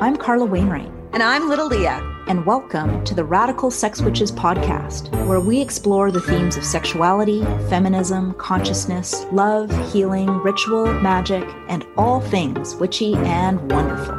I'm 0.00 0.16
Carla 0.16 0.44
Wainwright. 0.44 0.90
And 1.12 1.22
I'm 1.22 1.48
Little 1.48 1.68
Leah. 1.68 2.02
And 2.26 2.44
welcome 2.44 3.04
to 3.04 3.14
the 3.14 3.24
Radical 3.24 3.70
Sex 3.70 4.02
Witches 4.02 4.32
podcast, 4.32 5.12
where 5.28 5.38
we 5.38 5.60
explore 5.60 6.10
the 6.10 6.20
themes 6.20 6.56
of 6.56 6.64
sexuality, 6.64 7.44
feminism, 7.68 8.34
consciousness, 8.34 9.24
love, 9.30 9.70
healing, 9.92 10.30
ritual, 10.38 10.92
magic, 10.94 11.48
and 11.68 11.86
all 11.96 12.20
things 12.20 12.74
witchy 12.74 13.14
and 13.14 13.70
wonderful. 13.70 14.14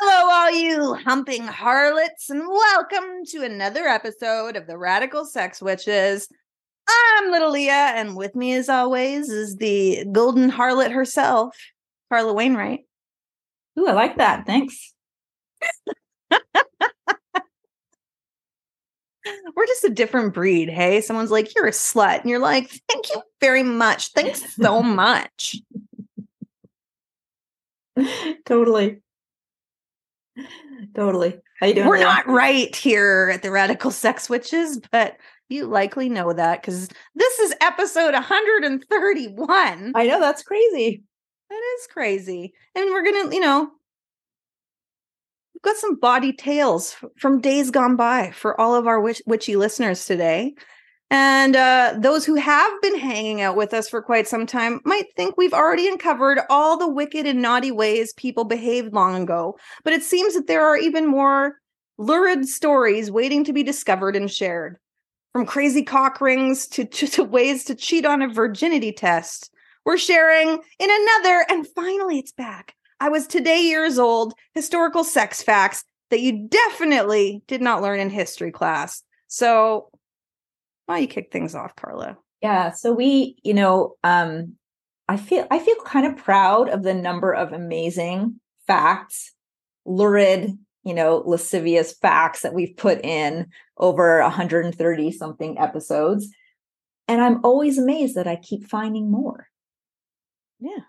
Hello, 0.00 0.30
all 0.30 0.50
you 0.50 0.94
humping 0.94 1.46
harlots, 1.46 2.30
and 2.30 2.48
welcome 2.48 3.26
to 3.26 3.42
another 3.42 3.86
episode 3.86 4.56
of 4.56 4.66
the 4.66 4.78
Radical 4.78 5.26
Sex 5.26 5.60
Witches. 5.60 6.26
I'm 6.88 7.30
Little 7.30 7.50
Leah, 7.50 7.92
and 7.94 8.16
with 8.16 8.34
me, 8.34 8.54
as 8.54 8.68
always, 8.68 9.28
is 9.30 9.56
the 9.56 10.04
golden 10.12 10.50
harlot 10.50 10.92
herself, 10.92 11.56
Carla 12.10 12.32
Wainwright. 12.32 12.80
Ooh, 13.78 13.88
I 13.88 13.92
like 13.92 14.16
that. 14.18 14.46
Thanks. 14.46 14.92
We're 19.56 19.66
just 19.66 19.84
a 19.84 19.90
different 19.90 20.34
breed. 20.34 20.68
Hey, 20.68 21.00
someone's 21.00 21.30
like, 21.30 21.54
you're 21.54 21.66
a 21.66 21.70
slut. 21.70 22.20
And 22.20 22.28
you're 22.30 22.38
like, 22.38 22.68
thank 22.90 23.08
you 23.10 23.22
very 23.40 23.62
much. 23.62 24.12
Thanks 24.12 24.54
so 24.54 24.82
much. 24.82 25.56
totally. 28.44 29.00
Totally. 30.94 31.40
How 31.60 31.66
you 31.68 31.74
doing? 31.74 31.86
We're 31.88 32.00
not 32.00 32.26
right 32.26 32.74
here 32.74 33.30
at 33.32 33.42
the 33.42 33.50
Radical 33.50 33.90
Sex 33.90 34.28
Witches, 34.28 34.80
but 34.90 35.16
you 35.48 35.66
likely 35.66 36.08
know 36.08 36.32
that 36.32 36.60
because 36.60 36.88
this 37.14 37.38
is 37.38 37.54
episode 37.60 38.14
131. 38.14 39.92
I 39.94 40.06
know 40.06 40.20
that's 40.20 40.42
crazy. 40.42 41.02
That 41.50 41.60
is 41.78 41.86
crazy. 41.88 42.54
And 42.74 42.90
we're 42.90 43.04
gonna, 43.04 43.34
you 43.34 43.40
know, 43.40 43.70
we've 45.54 45.62
got 45.62 45.76
some 45.76 45.96
body 45.96 46.32
tales 46.32 46.96
from 47.18 47.40
days 47.40 47.70
gone 47.70 47.96
by 47.96 48.30
for 48.32 48.58
all 48.60 48.74
of 48.74 48.86
our 48.86 49.00
witch- 49.00 49.22
witchy 49.26 49.56
listeners 49.56 50.06
today. 50.06 50.54
And 51.10 51.54
uh, 51.54 51.94
those 51.98 52.24
who 52.24 52.34
have 52.34 52.72
been 52.80 52.98
hanging 52.98 53.40
out 53.40 53.56
with 53.56 53.74
us 53.74 53.88
for 53.88 54.02
quite 54.02 54.26
some 54.26 54.46
time 54.46 54.80
might 54.84 55.14
think 55.16 55.36
we've 55.36 55.52
already 55.52 55.86
uncovered 55.86 56.40
all 56.48 56.76
the 56.76 56.88
wicked 56.88 57.26
and 57.26 57.42
naughty 57.42 57.70
ways 57.70 58.12
people 58.14 58.44
behaved 58.44 58.94
long 58.94 59.22
ago. 59.22 59.56
But 59.84 59.92
it 59.92 60.02
seems 60.02 60.34
that 60.34 60.46
there 60.46 60.66
are 60.66 60.76
even 60.76 61.06
more 61.06 61.60
lurid 61.98 62.48
stories 62.48 63.10
waiting 63.10 63.44
to 63.44 63.52
be 63.52 63.62
discovered 63.62 64.16
and 64.16 64.30
shared. 64.30 64.78
From 65.34 65.44
crazy 65.44 65.82
cock 65.82 66.22
rings 66.22 66.66
to, 66.68 66.86
to, 66.86 67.06
to 67.08 67.24
ways 67.24 67.64
to 67.64 67.74
cheat 67.74 68.06
on 68.06 68.22
a 68.22 68.28
virginity 68.28 68.92
test. 68.92 69.52
We're 69.84 69.98
sharing 69.98 70.48
in 70.48 70.90
another, 70.90 71.44
and 71.50 71.66
finally 71.74 72.18
it's 72.18 72.32
back 72.32 72.74
I 73.00 73.10
was 73.10 73.26
today 73.26 73.62
years 73.62 73.98
old, 73.98 74.32
historical 74.54 75.04
sex 75.04 75.42
facts 75.42 75.84
that 76.10 76.20
you 76.20 76.48
definitely 76.48 77.42
did 77.46 77.60
not 77.60 77.82
learn 77.82 78.00
in 78.00 78.08
history 78.08 78.50
class. 78.50 79.02
So 79.26 79.90
why 80.86 80.98
you 80.98 81.06
kick 81.06 81.30
things 81.30 81.54
off, 81.54 81.76
Carla? 81.76 82.16
Yeah. 82.40 82.70
So 82.70 82.92
we, 82.92 83.36
you 83.42 83.52
know, 83.52 83.96
um, 84.04 84.54
I 85.08 85.16
feel 85.16 85.46
I 85.50 85.58
feel 85.58 85.76
kind 85.84 86.06
of 86.06 86.16
proud 86.16 86.70
of 86.70 86.82
the 86.82 86.94
number 86.94 87.34
of 87.34 87.52
amazing 87.52 88.40
facts, 88.66 89.34
lurid, 89.84 90.56
you 90.84 90.94
know, 90.94 91.22
lascivious 91.24 91.92
facts 91.92 92.42
that 92.42 92.54
we've 92.54 92.76
put 92.76 93.04
in 93.04 93.46
over 93.78 94.20
130 94.20 95.12
something 95.12 95.58
episodes. 95.58 96.28
And 97.08 97.20
I'm 97.20 97.44
always 97.44 97.78
amazed 97.78 98.14
that 98.16 98.26
I 98.26 98.36
keep 98.36 98.64
finding 98.66 99.10
more. 99.10 99.48
Yeah. 100.60 100.84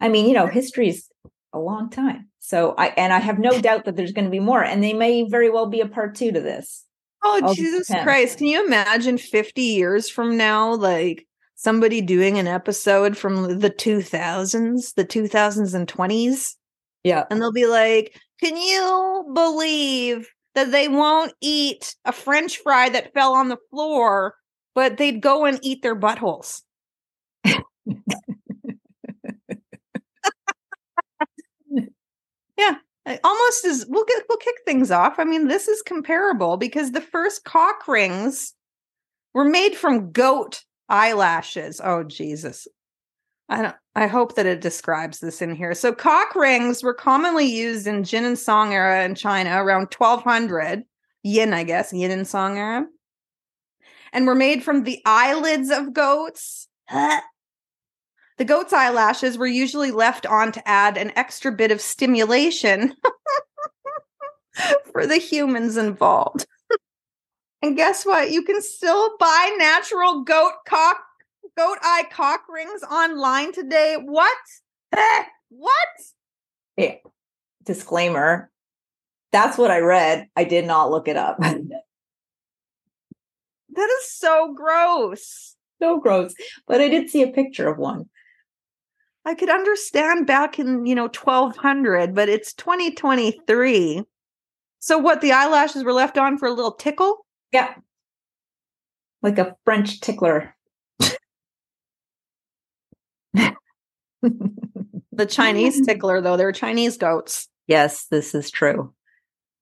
I 0.00 0.08
mean, 0.08 0.26
you 0.26 0.34
know, 0.34 0.46
history's 0.46 1.10
a 1.52 1.58
long 1.58 1.90
time. 1.90 2.28
So 2.38 2.74
I 2.78 2.88
and 2.96 3.12
I 3.12 3.18
have 3.18 3.38
no 3.38 3.60
doubt 3.60 3.84
that 3.84 3.96
there's 3.96 4.12
going 4.12 4.24
to 4.24 4.30
be 4.30 4.40
more, 4.40 4.64
and 4.64 4.82
they 4.82 4.92
may 4.92 5.28
very 5.28 5.50
well 5.50 5.66
be 5.66 5.80
a 5.80 5.86
part 5.86 6.14
two 6.14 6.32
to 6.32 6.40
this. 6.40 6.84
Oh 7.22 7.40
All 7.44 7.54
Jesus 7.54 7.88
Christ! 7.88 8.38
Can 8.38 8.46
you 8.46 8.64
imagine 8.64 9.18
50 9.18 9.60
years 9.60 10.08
from 10.08 10.36
now, 10.36 10.74
like 10.74 11.26
somebody 11.54 12.00
doing 12.00 12.38
an 12.38 12.46
episode 12.46 13.16
from 13.16 13.58
the 13.58 13.70
2000s, 13.70 14.94
the 14.94 15.04
2000s 15.04 15.74
and 15.74 15.86
20s? 15.86 16.54
Yeah, 17.04 17.24
and 17.30 17.40
they'll 17.40 17.52
be 17.52 17.66
like, 17.66 18.18
"Can 18.42 18.56
you 18.56 19.30
believe 19.34 20.28
that 20.54 20.70
they 20.72 20.88
won't 20.88 21.32
eat 21.40 21.94
a 22.04 22.12
French 22.12 22.58
fry 22.58 22.88
that 22.90 23.12
fell 23.14 23.34
on 23.34 23.48
the 23.48 23.58
floor, 23.70 24.34
but 24.74 24.96
they'd 24.96 25.22
go 25.22 25.44
and 25.44 25.58
eat 25.62 25.82
their 25.82 25.96
buttholes?" 25.96 26.62
Yeah, 32.58 32.76
almost 33.24 33.64
as 33.64 33.86
we'll 33.88 34.04
get 34.04 34.24
we'll 34.28 34.38
kick 34.38 34.56
things 34.66 34.90
off. 34.90 35.18
I 35.18 35.24
mean, 35.24 35.48
this 35.48 35.68
is 35.68 35.82
comparable 35.82 36.56
because 36.56 36.92
the 36.92 37.00
first 37.00 37.44
cock 37.44 37.88
rings 37.88 38.54
were 39.34 39.44
made 39.44 39.74
from 39.76 40.12
goat 40.12 40.62
eyelashes. 40.88 41.80
Oh 41.82 42.04
Jesus. 42.04 42.66
I 43.48 43.62
don't 43.62 43.76
I 43.96 44.06
hope 44.06 44.36
that 44.36 44.46
it 44.46 44.60
describes 44.60 45.18
this 45.18 45.42
in 45.42 45.54
here. 45.54 45.74
So 45.74 45.92
cock 45.92 46.34
rings 46.34 46.82
were 46.82 46.94
commonly 46.94 47.46
used 47.46 47.86
in 47.86 48.04
Jin 48.04 48.24
and 48.24 48.38
Song 48.38 48.72
era 48.72 49.04
in 49.04 49.14
China 49.14 49.62
around 49.62 49.92
1200. 49.92 50.84
Yin, 51.22 51.52
I 51.52 51.64
guess, 51.64 51.92
Yin 51.92 52.10
and 52.10 52.26
Song 52.26 52.56
era. 52.56 52.86
And 54.12 54.26
were 54.26 54.34
made 54.34 54.62
from 54.62 54.84
the 54.84 55.02
eyelids 55.04 55.70
of 55.70 55.92
goats. 55.92 56.68
The 58.38 58.44
goat's 58.44 58.72
eyelashes 58.72 59.36
were 59.36 59.46
usually 59.46 59.90
left 59.90 60.24
on 60.24 60.50
to 60.52 60.66
add 60.68 60.96
an 60.96 61.12
extra 61.14 61.52
bit 61.52 61.70
of 61.70 61.80
stimulation 61.80 62.94
for 64.92 65.06
the 65.06 65.18
humans 65.18 65.76
involved. 65.76 66.46
and 67.62 67.76
guess 67.76 68.06
what? 68.06 68.30
You 68.30 68.42
can 68.42 68.62
still 68.62 69.16
buy 69.18 69.56
natural 69.58 70.22
goat 70.22 70.52
cock 70.66 71.02
goat 71.60 71.78
eye 71.82 72.04
cock 72.10 72.44
rings 72.48 72.82
online 72.90 73.52
today. 73.52 73.96
What? 74.02 74.38
what? 75.50 75.88
Yeah. 76.78 76.94
Disclaimer. 77.64 78.50
That's 79.30 79.58
what 79.58 79.70
I 79.70 79.80
read. 79.80 80.26
I 80.34 80.44
did 80.44 80.64
not 80.64 80.90
look 80.90 81.06
it 81.06 81.18
up. 81.18 81.38
that 81.40 81.82
is 83.76 84.10
so 84.10 84.54
gross. 84.54 85.54
So 85.82 86.00
gross. 86.00 86.34
But 86.66 86.80
I 86.80 86.88
did 86.88 87.10
see 87.10 87.22
a 87.22 87.28
picture 87.28 87.68
of 87.68 87.76
one. 87.76 88.08
I 89.26 89.34
could 89.34 89.50
understand 89.50 90.26
back 90.26 90.58
in, 90.58 90.86
you 90.86 90.94
know, 90.94 91.08
1200, 91.08 92.14
but 92.14 92.30
it's 92.30 92.54
2023. 92.54 94.02
So 94.78 94.96
what 94.96 95.20
the 95.20 95.32
eyelashes 95.32 95.84
were 95.84 95.92
left 95.92 96.16
on 96.16 96.38
for 96.38 96.46
a 96.46 96.52
little 96.52 96.72
tickle? 96.72 97.26
Yeah. 97.52 97.74
Like 99.20 99.36
a 99.36 99.56
French 99.66 100.00
tickler. 100.00 100.56
The 104.22 105.26
Chinese 105.26 105.80
tickler 105.86 106.20
though, 106.20 106.36
they're 106.36 106.52
Chinese 106.52 106.96
goats. 106.96 107.48
Yes, 107.66 108.06
this 108.10 108.34
is 108.34 108.50
true. 108.50 108.92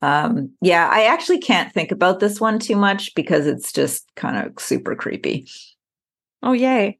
Um 0.00 0.50
yeah, 0.60 0.88
I 0.90 1.04
actually 1.04 1.38
can't 1.38 1.72
think 1.72 1.90
about 1.90 2.20
this 2.20 2.40
one 2.40 2.58
too 2.58 2.76
much 2.76 3.14
because 3.14 3.46
it's 3.46 3.72
just 3.72 4.04
kind 4.14 4.36
of 4.36 4.60
super 4.62 4.94
creepy. 4.94 5.48
Oh 6.42 6.52
yay. 6.52 6.98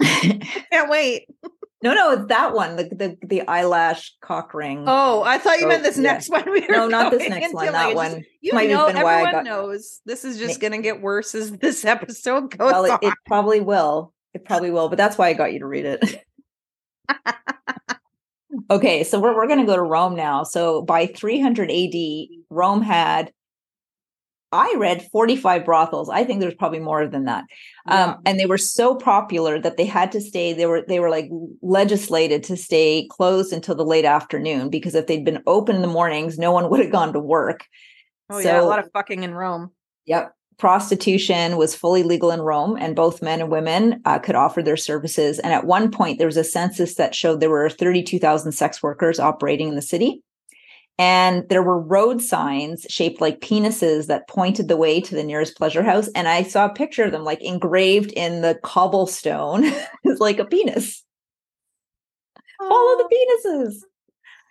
can't 0.02 0.90
wait. 0.90 1.26
No, 1.82 1.94
no, 1.94 2.12
it's 2.12 2.26
that 2.28 2.54
one, 2.54 2.76
the 2.76 2.84
the, 2.84 3.16
the 3.24 3.42
eyelash 3.42 4.14
cock 4.20 4.54
ring. 4.54 4.84
Oh, 4.86 5.22
I 5.22 5.38
thought 5.38 5.60
you 5.60 5.68
meant 5.68 5.82
this 5.82 5.96
yeah. 5.96 6.02
next 6.02 6.28
one. 6.30 6.50
We 6.50 6.66
no, 6.66 6.88
not 6.88 7.12
this 7.12 7.28
next 7.28 7.52
one. 7.52 7.70
That 7.70 7.94
one. 7.94 8.10
Just, 8.16 8.26
you 8.40 8.54
Might 8.54 8.70
know, 8.70 8.86
everyone 8.86 9.32
got... 9.32 9.44
knows 9.44 10.00
this 10.06 10.24
is 10.24 10.38
just 10.38 10.60
going 10.60 10.72
to 10.72 10.78
get 10.78 11.02
worse 11.02 11.34
as 11.34 11.52
this 11.52 11.84
episode 11.84 12.56
goes 12.56 12.72
well, 12.72 12.84
it, 12.86 12.98
it, 13.02 13.14
probably 13.26 13.60
will. 13.60 14.12
It 14.34 14.44
probably 14.44 14.70
will, 14.70 14.88
but 14.88 14.98
that's 14.98 15.16
why 15.16 15.28
I 15.28 15.34
got 15.34 15.52
you 15.52 15.60
to 15.60 15.66
read 15.66 15.84
it. 15.84 16.24
Okay, 18.70 19.04
so 19.04 19.20
we're 19.20 19.34
we're 19.34 19.46
going 19.46 19.60
to 19.60 19.66
go 19.66 19.76
to 19.76 19.82
Rome 19.82 20.14
now. 20.14 20.42
So 20.42 20.82
by 20.82 21.06
300 21.06 21.70
AD, 21.70 21.94
Rome 22.50 22.82
had 22.82 23.32
I 24.52 24.74
read 24.78 25.02
45 25.10 25.64
brothels. 25.64 26.08
I 26.08 26.24
think 26.24 26.40
there's 26.40 26.54
probably 26.54 26.78
more 26.78 27.06
than 27.06 27.24
that. 27.24 27.44
Um, 27.86 27.98
yeah. 27.98 28.04
Um, 28.04 28.22
and 28.24 28.40
they 28.40 28.46
were 28.46 28.58
so 28.58 28.94
popular 28.94 29.60
that 29.60 29.76
they 29.76 29.84
had 29.84 30.12
to 30.12 30.20
stay, 30.20 30.52
they 30.52 30.66
were 30.66 30.84
they 30.86 31.00
were 31.00 31.10
like 31.10 31.28
legislated 31.62 32.42
to 32.44 32.56
stay 32.56 33.08
closed 33.10 33.52
until 33.52 33.74
the 33.74 33.84
late 33.84 34.04
afternoon 34.04 34.70
because 34.70 34.94
if 34.94 35.06
they'd 35.06 35.24
been 35.24 35.42
open 35.46 35.76
in 35.76 35.82
the 35.82 35.88
mornings, 35.88 36.38
no 36.38 36.52
one 36.52 36.70
would 36.70 36.80
have 36.80 36.92
gone 36.92 37.12
to 37.12 37.20
work. 37.20 37.64
Oh 38.30 38.40
so, 38.40 38.48
yeah, 38.48 38.60
a 38.60 38.62
lot 38.62 38.78
of 38.78 38.90
fucking 38.92 39.22
in 39.22 39.34
Rome. 39.34 39.72
Yep. 40.06 40.32
Prostitution 40.58 41.58
was 41.58 41.74
fully 41.74 42.02
legal 42.02 42.30
in 42.30 42.40
Rome, 42.40 42.76
and 42.80 42.96
both 42.96 43.20
men 43.20 43.40
and 43.42 43.50
women 43.50 44.00
uh, 44.06 44.18
could 44.18 44.34
offer 44.34 44.62
their 44.62 44.76
services. 44.76 45.38
And 45.38 45.52
at 45.52 45.66
one 45.66 45.90
point, 45.90 46.18
there 46.18 46.26
was 46.26 46.38
a 46.38 46.44
census 46.44 46.94
that 46.94 47.14
showed 47.14 47.40
there 47.40 47.50
were 47.50 47.68
32,000 47.68 48.52
sex 48.52 48.82
workers 48.82 49.20
operating 49.20 49.68
in 49.68 49.74
the 49.74 49.82
city. 49.82 50.22
And 50.98 51.46
there 51.50 51.62
were 51.62 51.78
road 51.78 52.22
signs 52.22 52.86
shaped 52.88 53.20
like 53.20 53.40
penises 53.40 54.06
that 54.06 54.28
pointed 54.28 54.68
the 54.68 54.78
way 54.78 54.98
to 55.02 55.14
the 55.14 55.24
nearest 55.24 55.56
pleasure 55.56 55.82
house. 55.82 56.08
And 56.14 56.26
I 56.26 56.42
saw 56.42 56.64
a 56.64 56.74
picture 56.74 57.04
of 57.04 57.12
them 57.12 57.22
like 57.24 57.42
engraved 57.42 58.12
in 58.12 58.40
the 58.40 58.58
cobblestone. 58.62 59.70
like 60.04 60.38
a 60.38 60.46
penis. 60.46 61.04
Follow 62.58 62.96
the 62.96 63.36
penises. 63.44 63.74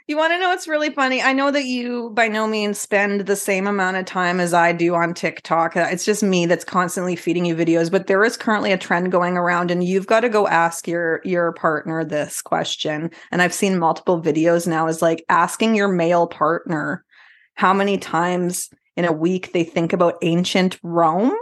You 0.08 0.18
want 0.18 0.34
to 0.34 0.40
know 0.40 0.50
what's 0.50 0.68
really 0.68 0.92
funny? 0.92 1.20
I 1.24 1.34
know 1.34 1.50
that 1.50 1.66
you 1.66 2.12
by 2.12 2.28
no 2.28 2.46
means 2.46 2.80
spend 2.80 3.22
the 3.22 3.36
same 3.36 3.66
amount 3.66 3.98
of 3.98 4.06
time 4.06 4.40
as 4.40 4.54
I 4.54 4.72
do 4.72 4.94
on 4.94 5.16
TikTok. 5.16 5.76
Uh, 5.76 5.88
it's 5.90 6.06
just 6.06 6.22
me 6.22 6.46
that's 6.46 6.64
constantly 6.64 7.16
feeding 7.16 7.44
you 7.44 7.56
videos, 7.56 7.90
but 7.90 8.06
there 8.06 8.24
is 8.24 8.38
currently 8.38 8.72
a 8.72 8.78
trend 8.78 9.12
going 9.12 9.36
around 9.36 9.72
and 9.72 9.84
you've 9.84 10.06
got 10.06 10.20
to 10.20 10.30
go 10.30 10.48
ask 10.48 10.88
your 10.88 11.22
your 11.26 11.54
partner 11.54 12.06
this 12.06 12.44
question. 12.44 13.10
And 13.32 13.42
I've 13.42 13.54
seen 13.54 13.80
multiple 13.80 14.22
videos 14.22 14.68
now 14.68 14.86
is 14.86 15.02
like 15.02 15.26
asking 15.28 15.74
your 15.74 15.88
male 15.88 16.28
partner 16.28 17.04
how 17.56 17.74
many 17.74 17.98
times 17.98 18.70
in 18.96 19.06
a 19.06 19.12
week 19.12 19.54
they 19.54 19.64
think 19.64 19.92
about 19.92 20.20
ancient 20.22 20.78
Rome 20.84 21.36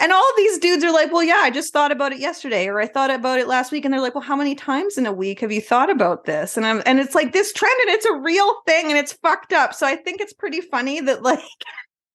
and 0.00 0.12
all 0.12 0.32
these 0.36 0.58
dudes 0.58 0.84
are 0.84 0.92
like, 0.92 1.12
well, 1.12 1.24
yeah, 1.24 1.40
I 1.42 1.50
just 1.50 1.72
thought 1.72 1.90
about 1.90 2.12
it 2.12 2.20
yesterday, 2.20 2.68
or 2.68 2.80
I 2.80 2.86
thought 2.86 3.10
about 3.10 3.40
it 3.40 3.48
last 3.48 3.72
week. 3.72 3.84
And 3.84 3.92
they're 3.92 4.00
like, 4.00 4.14
well, 4.14 4.22
how 4.22 4.36
many 4.36 4.54
times 4.54 4.96
in 4.96 5.06
a 5.06 5.12
week 5.12 5.40
have 5.40 5.50
you 5.50 5.60
thought 5.60 5.90
about 5.90 6.24
this? 6.24 6.56
And 6.56 6.64
I'm 6.64 6.82
and 6.86 7.00
it's 7.00 7.16
like 7.16 7.32
this 7.32 7.52
trend 7.52 7.74
and 7.80 7.90
it's 7.90 8.06
a 8.06 8.14
real 8.14 8.62
thing 8.66 8.86
and 8.86 8.96
it's 8.96 9.12
fucked 9.14 9.52
up. 9.52 9.74
So 9.74 9.86
I 9.86 9.96
think 9.96 10.20
it's 10.20 10.32
pretty 10.32 10.60
funny 10.60 11.00
that 11.00 11.22
like 11.22 11.40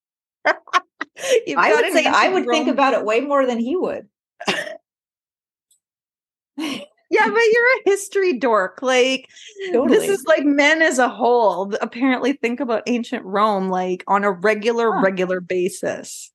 I 0.45 1.73
would 1.75 1.91
say 1.91 2.05
I 2.05 2.29
would 2.29 2.45
think 2.45 2.69
about 2.69 2.93
it 2.93 3.03
way 3.03 3.19
more 3.19 3.45
than 3.45 3.59
he 3.59 3.75
would. 3.75 4.07
yeah, 6.57 7.27
but 7.27 7.43
you're 7.51 7.77
a 7.77 7.81
history 7.85 8.39
dork. 8.39 8.81
Like 8.81 9.29
totally. 9.73 9.97
this 9.97 10.07
is 10.07 10.25
like 10.25 10.45
men 10.45 10.81
as 10.81 10.99
a 10.99 11.09
whole 11.09 11.75
apparently 11.81 12.31
think 12.33 12.61
about 12.61 12.83
ancient 12.87 13.25
Rome 13.25 13.69
like 13.69 14.05
on 14.07 14.23
a 14.23 14.31
regular, 14.31 14.93
huh. 14.93 15.01
regular 15.01 15.41
basis. 15.41 16.31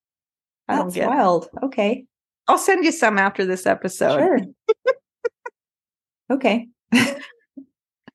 I 0.69 0.77
That's 0.77 0.95
don't 0.95 0.95
get 0.95 1.09
wild. 1.09 1.49
Okay. 1.63 2.05
I'll 2.47 2.59
send 2.59 2.85
you 2.85 2.93
some 2.93 3.19
after 3.19 3.45
this 3.45 3.67
episode. 3.67 4.19
Sure. 4.19 4.39
okay. 6.31 6.69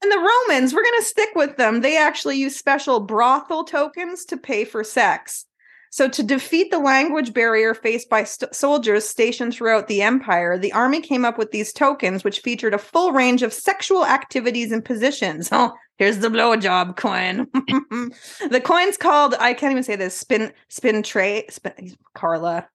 And 0.04 0.12
the 0.12 0.18
Romans, 0.50 0.74
we're 0.74 0.84
going 0.84 1.00
to 1.00 1.06
stick 1.06 1.30
with 1.34 1.56
them. 1.56 1.80
They 1.80 1.98
actually 1.98 2.38
use 2.38 2.58
special 2.58 3.00
brothel 3.00 3.64
tokens 3.64 4.26
to 4.26 4.36
pay 4.36 4.66
for 4.66 4.84
sex. 4.84 5.46
So, 5.94 6.10
to 6.10 6.24
defeat 6.24 6.72
the 6.72 6.80
language 6.80 7.36
barrier 7.36 7.76
faced 7.76 8.10
by 8.10 8.24
st- 8.24 8.56
soldiers 8.56 9.08
stationed 9.08 9.54
throughout 9.54 9.88
the 9.88 10.02
empire, 10.02 10.58
the 10.58 10.74
army 10.74 11.02
came 11.02 11.24
up 11.24 11.38
with 11.38 11.52
these 11.52 11.72
tokens, 11.72 12.24
which 12.24 12.40
featured 12.40 12.74
a 12.74 12.80
full 12.80 13.12
range 13.12 13.44
of 13.44 13.54
sexual 13.54 14.04
activities 14.04 14.72
and 14.72 14.84
positions. 14.84 15.50
Oh, 15.52 15.72
here's 16.00 16.18
the 16.18 16.30
blowjob 16.30 16.98
coin. 16.98 17.46
the 18.50 18.60
coin's 18.60 18.98
called, 18.98 19.36
I 19.40 19.54
can't 19.54 19.70
even 19.70 19.84
say 19.84 19.96
this, 19.96 20.18
spin, 20.18 20.52
spin 20.68 21.04
tray, 21.04 21.46
spin, 21.52 21.96
Carla. 22.16 22.68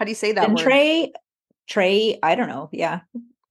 How 0.00 0.04
do 0.04 0.10
you 0.10 0.16
say 0.16 0.32
that? 0.32 0.42
Spin 0.46 0.56
tray, 0.56 1.12
tray, 1.68 2.18
I 2.24 2.34
don't 2.34 2.48
know. 2.48 2.70
Yeah. 2.72 3.02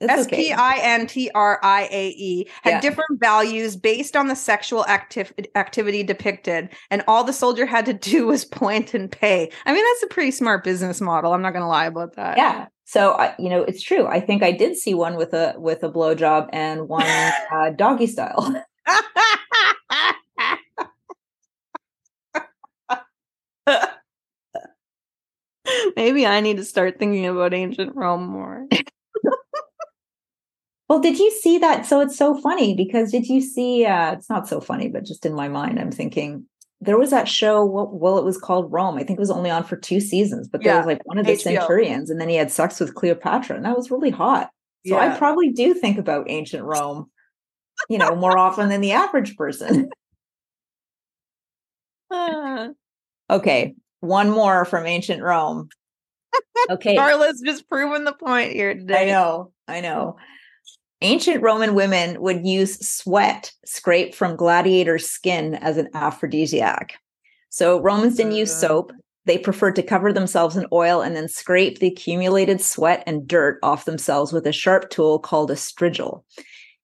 S 0.09 0.27
P 0.27 0.51
I 0.51 0.77
N 0.77 1.07
T 1.07 1.29
R 1.33 1.59
I 1.63 1.87
A 1.91 2.09
E 2.09 2.47
had 2.63 2.71
yeah. 2.71 2.81
different 2.81 3.19
values 3.19 3.75
based 3.75 4.15
on 4.15 4.27
the 4.27 4.35
sexual 4.35 4.83
activ- 4.85 5.33
activity 5.55 6.03
depicted, 6.03 6.69
and 6.89 7.03
all 7.07 7.23
the 7.23 7.33
soldier 7.33 7.65
had 7.65 7.85
to 7.85 7.93
do 8.11 8.27
was 8.27 8.45
point 8.45 8.93
and 8.93 9.11
pay. 9.11 9.49
I 9.65 9.73
mean, 9.73 9.83
that's 9.83 10.03
a 10.03 10.13
pretty 10.13 10.31
smart 10.31 10.63
business 10.63 11.01
model. 11.01 11.33
I'm 11.33 11.41
not 11.41 11.51
going 11.51 11.63
to 11.63 11.67
lie 11.67 11.85
about 11.85 12.15
that. 12.15 12.37
Yeah. 12.37 12.67
So 12.85 13.11
uh, 13.11 13.33
you 13.39 13.49
know, 13.49 13.63
it's 13.63 13.81
true. 13.81 14.05
I 14.05 14.19
think 14.19 14.43
I 14.43 14.51
did 14.51 14.75
see 14.75 14.93
one 14.93 15.15
with 15.15 15.33
a 15.33 15.55
with 15.57 15.83
a 15.83 15.89
blowjob 15.89 16.49
and 16.51 16.87
one 16.87 17.05
uh, 17.51 17.71
doggy 17.71 18.07
style. 18.07 18.63
Maybe 25.95 26.27
I 26.27 26.41
need 26.41 26.57
to 26.57 26.65
start 26.65 26.99
thinking 26.99 27.25
about 27.25 27.53
ancient 27.53 27.95
Rome 27.95 28.25
more. 28.25 28.67
Well, 30.93 31.01
did 31.01 31.17
you 31.17 31.31
see 31.31 31.57
that? 31.57 31.87
So 31.87 32.01
it's 32.01 32.15
so 32.15 32.39
funny 32.39 32.75
because 32.75 33.09
did 33.09 33.25
you 33.25 33.41
see? 33.41 33.83
Uh, 33.83 34.11
it's 34.11 34.29
not 34.29 34.47
so 34.47 34.61
funny, 34.61 34.89
but 34.89 35.05
just 35.05 35.25
in 35.25 35.33
my 35.33 35.47
mind, 35.47 35.79
I'm 35.79 35.91
thinking 35.91 36.45
there 36.81 36.99
was 36.99 37.09
that 37.09 37.27
show. 37.27 37.65
Well, 37.65 38.19
it 38.19 38.23
was 38.23 38.37
called 38.37 38.71
Rome. 38.71 38.97
I 38.97 39.03
think 39.03 39.17
it 39.17 39.19
was 39.19 39.31
only 39.31 39.49
on 39.49 39.63
for 39.63 39.75
two 39.75 39.99
seasons, 39.99 40.47
but 40.47 40.61
there 40.61 40.73
yeah, 40.73 40.77
was 40.77 40.85
like 40.85 41.03
one 41.07 41.17
of 41.17 41.25
the 41.25 41.31
HBO. 41.31 41.41
centurions, 41.41 42.11
and 42.11 42.21
then 42.21 42.29
he 42.29 42.35
had 42.35 42.51
sex 42.51 42.79
with 42.79 42.93
Cleopatra, 42.93 43.55
and 43.55 43.65
that 43.65 43.75
was 43.75 43.89
really 43.89 44.11
hot. 44.11 44.51
So 44.85 44.93
yeah. 44.93 45.15
I 45.15 45.17
probably 45.17 45.49
do 45.49 45.73
think 45.73 45.97
about 45.97 46.29
ancient 46.29 46.63
Rome, 46.63 47.09
you 47.89 47.97
know, 47.97 48.15
more 48.15 48.37
often 48.37 48.69
than 48.69 48.81
the 48.81 48.91
average 48.91 49.35
person. 49.35 49.89
okay, 53.31 53.73
one 54.01 54.29
more 54.29 54.63
from 54.65 54.85
ancient 54.85 55.23
Rome. 55.23 55.69
Okay, 56.69 56.95
Carla's 56.95 57.41
just 57.43 57.67
proven 57.67 58.05
the 58.05 58.13
point 58.13 58.53
here 58.53 58.73
today. 58.73 59.01
I 59.01 59.05
know, 59.05 59.51
I 59.67 59.81
know. 59.81 60.17
Ancient 61.03 61.43
Roman 61.43 61.75
women 61.75 62.21
would 62.21 62.47
use 62.47 62.79
sweat 62.79 63.51
scraped 63.65 64.15
from 64.15 64.37
gladiator 64.37 64.97
skin 64.97 65.55
as 65.55 65.75
an 65.75 65.89
aphrodisiac. 65.93 66.97
So 67.49 67.81
Romans 67.81 68.15
didn't 68.15 68.31
use 68.31 68.55
soap. 68.55 68.93
They 69.25 69.37
preferred 69.37 69.75
to 69.75 69.83
cover 69.83 70.13
themselves 70.13 70.55
in 70.55 70.65
oil 70.71 71.01
and 71.01 71.13
then 71.13 71.27
scrape 71.27 71.79
the 71.79 71.87
accumulated 71.87 72.61
sweat 72.61 73.03
and 73.05 73.27
dirt 73.27 73.59
off 73.63 73.83
themselves 73.83 74.31
with 74.31 74.47
a 74.47 74.53
sharp 74.53 74.89
tool 74.91 75.19
called 75.19 75.51
a 75.51 75.55
strigil. 75.55 76.23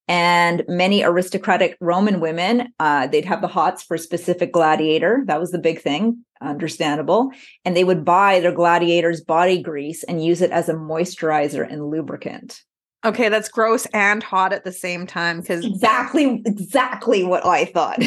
And 0.10 0.66
many 0.68 1.02
aristocratic 1.02 1.78
Roman 1.80 2.20
women, 2.20 2.74
uh, 2.78 3.08
they'd 3.08 3.24
have 3.24 3.40
the 3.40 3.48
hots 3.48 3.84
for 3.84 3.96
a 3.96 4.00
specific 4.00 4.52
gladiator. 4.52 5.24
That 5.28 5.40
was 5.40 5.52
the 5.52 5.60
big 5.60 5.82
thing, 5.82 6.26
understandable. 6.42 7.32
And 7.64 7.74
they 7.74 7.86
would 7.86 8.04
buy 8.04 8.42
their 8.42 8.52
gladiator's 8.52 9.22
body 9.22 9.62
grease 9.62 10.04
and 10.04 10.26
use 10.26 10.42
it 10.42 10.52
as 10.52 10.68
a 10.68 10.74
moisturizer 10.74 11.66
and 11.66 11.90
lubricant. 11.90 12.64
Okay, 13.06 13.30
that's 13.30 13.50
gross 13.50 13.86
and 13.88 14.22
hot 14.22 14.52
at 14.52 14.66
the 14.66 14.72
same 14.72 15.08
time 15.08 15.40
because 15.40 15.66
exactly 15.66 16.42
exactly 16.46 17.24
what 17.24 17.46
I 17.46 17.66
thought. 17.66 18.02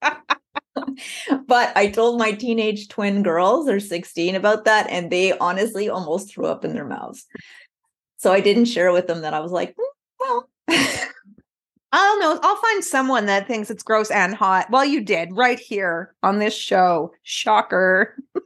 but 1.46 1.76
I 1.76 1.88
told 1.88 2.18
my 2.18 2.32
teenage 2.32 2.88
twin 2.88 3.22
girls, 3.22 3.66
they're 3.66 3.80
16, 3.80 4.34
about 4.34 4.64
that, 4.64 4.88
and 4.88 5.10
they 5.10 5.36
honestly 5.38 5.90
almost 5.90 6.30
threw 6.30 6.46
up 6.46 6.64
in 6.64 6.72
their 6.72 6.86
mouths. 6.86 7.26
So 8.16 8.32
I 8.32 8.40
didn't 8.40 8.64
share 8.64 8.92
with 8.92 9.06
them 9.06 9.20
that 9.20 9.34
I 9.34 9.40
was 9.40 9.52
like, 9.52 9.76
mm, 9.76 9.84
well, 10.20 10.48
I 10.68 11.08
don't 11.92 12.20
know. 12.20 12.40
I'll 12.42 12.56
find 12.56 12.82
someone 12.82 13.26
that 13.26 13.46
thinks 13.46 13.70
it's 13.70 13.82
gross 13.82 14.10
and 14.10 14.34
hot. 14.34 14.70
Well, 14.70 14.84
you 14.84 15.02
did 15.02 15.36
right 15.36 15.58
here 15.58 16.14
on 16.22 16.38
this 16.38 16.54
show. 16.54 17.12
Shocker. 17.22 18.16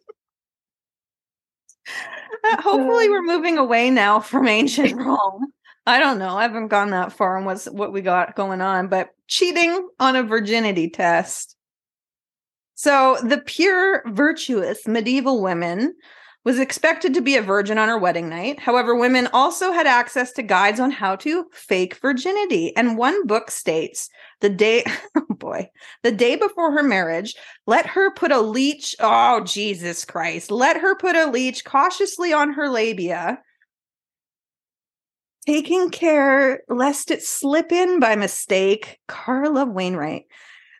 Uh, 2.45 2.63
hopefully, 2.63 3.09
we're 3.09 3.23
moving 3.23 3.59
away 3.59 3.91
now 3.91 4.21
from 4.21 4.49
ancient 4.49 4.97
Rome. 4.97 5.47
I 5.87 5.99
don't 5.99 6.19
know. 6.19 6.37
I 6.37 6.43
haven't 6.43 6.69
gone 6.69 6.91
that 6.91 7.13
far 7.13 7.37
on 7.37 7.45
what's 7.45 7.67
what 7.67 7.93
we 7.93 8.01
got 8.01 8.37
going 8.37 8.61
on, 8.61 8.89
but 8.89 9.11
cheating 9.27 9.89
on 9.99 10.17
a 10.17 10.23
virginity 10.23 10.89
test. 10.89 11.57
So 12.75 13.19
the 13.23 13.39
pure, 13.39 14.03
virtuous 14.07 14.87
medieval 14.87 15.43
women 15.43 15.95
was 16.45 16.59
expected 16.59 17.13
to 17.15 17.21
be 17.21 17.37
a 17.37 17.43
virgin 17.43 17.77
on 17.77 17.89
her 17.89 17.99
wedding 17.99 18.29
night. 18.29 18.59
However, 18.59 18.95
women 18.95 19.29
also 19.33 19.73
had 19.73 19.87
access 19.87 20.33
to 20.33 20.43
guides 20.43 20.81
on 20.81 20.91
how 20.91 21.17
to 21.17 21.47
fake 21.53 21.97
virginity. 21.97 22.75
And 22.77 22.97
one 22.97 23.27
book 23.27 23.51
states 23.51 24.09
the 24.41 24.49
day, 24.49 24.85
oh 25.17 25.27
boy, 25.29 25.69
the 26.03 26.13
day 26.13 26.37
before 26.37 26.73
her 26.73 26.83
marriage, 26.83 27.35
let 27.67 27.87
her 27.87 28.13
put 28.15 28.33
a 28.33 28.41
leech. 28.41 28.97
Oh, 29.01 29.41
Jesus 29.45 30.05
Christ. 30.05 30.51
Let 30.51 30.79
her 30.79 30.97
put 30.97 31.15
a 31.15 31.31
leech 31.31 31.65
cautiously 31.65 32.33
on 32.33 32.55
her 32.55 32.71
labia, 32.71 33.39
taking 35.47 35.91
care 35.91 36.63
lest 36.69 37.11
it 37.11 37.23
slip 37.23 37.71
in 37.71 38.01
by 38.01 38.17
mistake. 38.17 38.99
Carla 39.09 39.67
Wainwright 39.67 40.25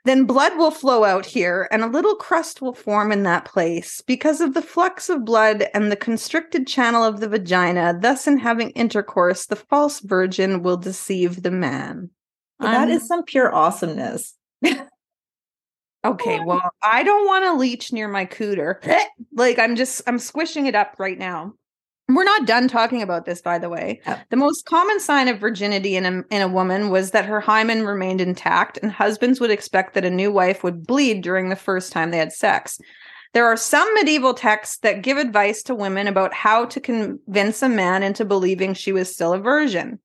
then 0.05 0.25
blood 0.25 0.57
will 0.57 0.71
flow 0.71 1.05
out 1.05 1.27
here 1.27 1.69
and 1.71 1.83
a 1.83 1.89
little 1.89 2.15
crust 2.15 2.63
will 2.63 2.73
form 2.73 3.13
in 3.13 3.23
that 3.25 3.45
place 3.45 4.01
because 4.07 4.41
of 4.41 4.55
the 4.55 4.63
flux 4.63 5.09
of 5.09 5.25
blood 5.25 5.67
and 5.75 5.91
the 5.91 5.97
constricted 5.97 6.67
channel 6.67 7.05
of 7.05 7.21
the 7.21 7.29
vagina. 7.29 7.99
Thus, 8.01 8.27
in 8.27 8.39
having 8.39 8.71
intercourse, 8.71 9.47
the 9.47 9.57
false 9.57 10.01
virgin 10.01 10.63
will 10.63 10.77
deceive 10.77 11.43
the 11.43 11.51
man. 11.51 12.11
Well, 12.59 12.73
that 12.73 12.89
um, 12.89 12.91
is 12.91 13.07
some 13.07 13.25
pure 13.25 13.55
awesomeness. 13.55 14.35
okay, 16.05 16.41
well, 16.45 16.71
I 16.83 17.03
don't 17.03 17.27
want 17.27 17.45
to 17.45 17.55
leech 17.55 17.93
near 17.93 18.09
my 18.09 18.27
cooter. 18.27 18.77
like, 19.35 19.59
I'm 19.59 19.77
just, 19.77 20.03
I'm 20.07 20.19
squishing 20.19 20.67
it 20.67 20.75
up 20.75 20.97
right 20.99 21.19
now. 21.19 21.55
We're 22.15 22.25
not 22.25 22.47
done 22.47 22.69
talking 22.69 23.03
about 23.03 23.25
this, 23.25 23.41
by 23.41 23.59
the 23.59 23.69
way. 23.69 24.01
Oh. 24.07 24.21
The 24.31 24.37
most 24.37 24.65
common 24.65 25.01
sign 25.01 25.29
of 25.29 25.39
virginity 25.39 25.97
in 25.97 26.07
a, 26.07 26.23
in 26.35 26.43
a 26.43 26.49
woman 26.49 26.91
was 26.91 27.11
that 27.13 27.27
her 27.27 27.41
hymen 27.41 27.87
remained 27.87 28.21
intact, 28.21 28.79
and 28.83 28.91
husbands 28.91 29.41
would 29.41 29.51
expect 29.51 29.95
that 29.95 30.05
a 30.05 30.11
new 30.11 30.33
wife 30.33 30.65
would 30.65 30.87
bleed 30.87 31.23
during 31.23 31.49
the 31.49 31.57
first 31.57 31.93
time 31.93 32.11
they 32.11 32.19
had 32.19 32.33
sex. 32.33 32.79
There 33.33 33.47
are 33.47 33.57
some 33.57 33.93
medieval 33.95 34.35
texts 34.35 34.79
that 34.79 35.03
give 35.03 35.17
advice 35.17 35.63
to 35.65 35.75
women 35.75 36.09
about 36.09 36.35
how 36.35 36.65
to 36.67 36.81
convince 36.81 37.63
a 37.63 37.69
man 37.69 38.03
into 38.03 38.25
believing 38.25 38.75
she 38.75 38.93
was 38.93 39.13
still 39.13 39.33
a 39.33 39.39
virgin. 39.39 40.01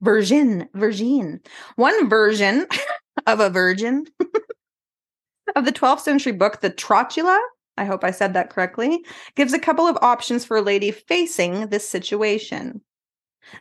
Virgin, 0.00 0.68
virgin. 0.74 1.40
One 1.76 2.08
version 2.08 2.66
of 3.26 3.38
a 3.38 3.48
virgin 3.48 4.06
of 5.56 5.64
the 5.64 5.72
12th 5.72 6.00
century 6.00 6.32
book, 6.32 6.60
the 6.60 6.70
Trotula, 6.70 7.38
I 7.76 7.84
hope 7.84 8.04
I 8.04 8.10
said 8.10 8.34
that 8.34 8.50
correctly, 8.50 9.04
gives 9.34 9.52
a 9.52 9.58
couple 9.58 9.86
of 9.86 9.98
options 10.00 10.44
for 10.44 10.56
a 10.56 10.62
lady 10.62 10.90
facing 10.90 11.68
this 11.68 11.88
situation. 11.88 12.80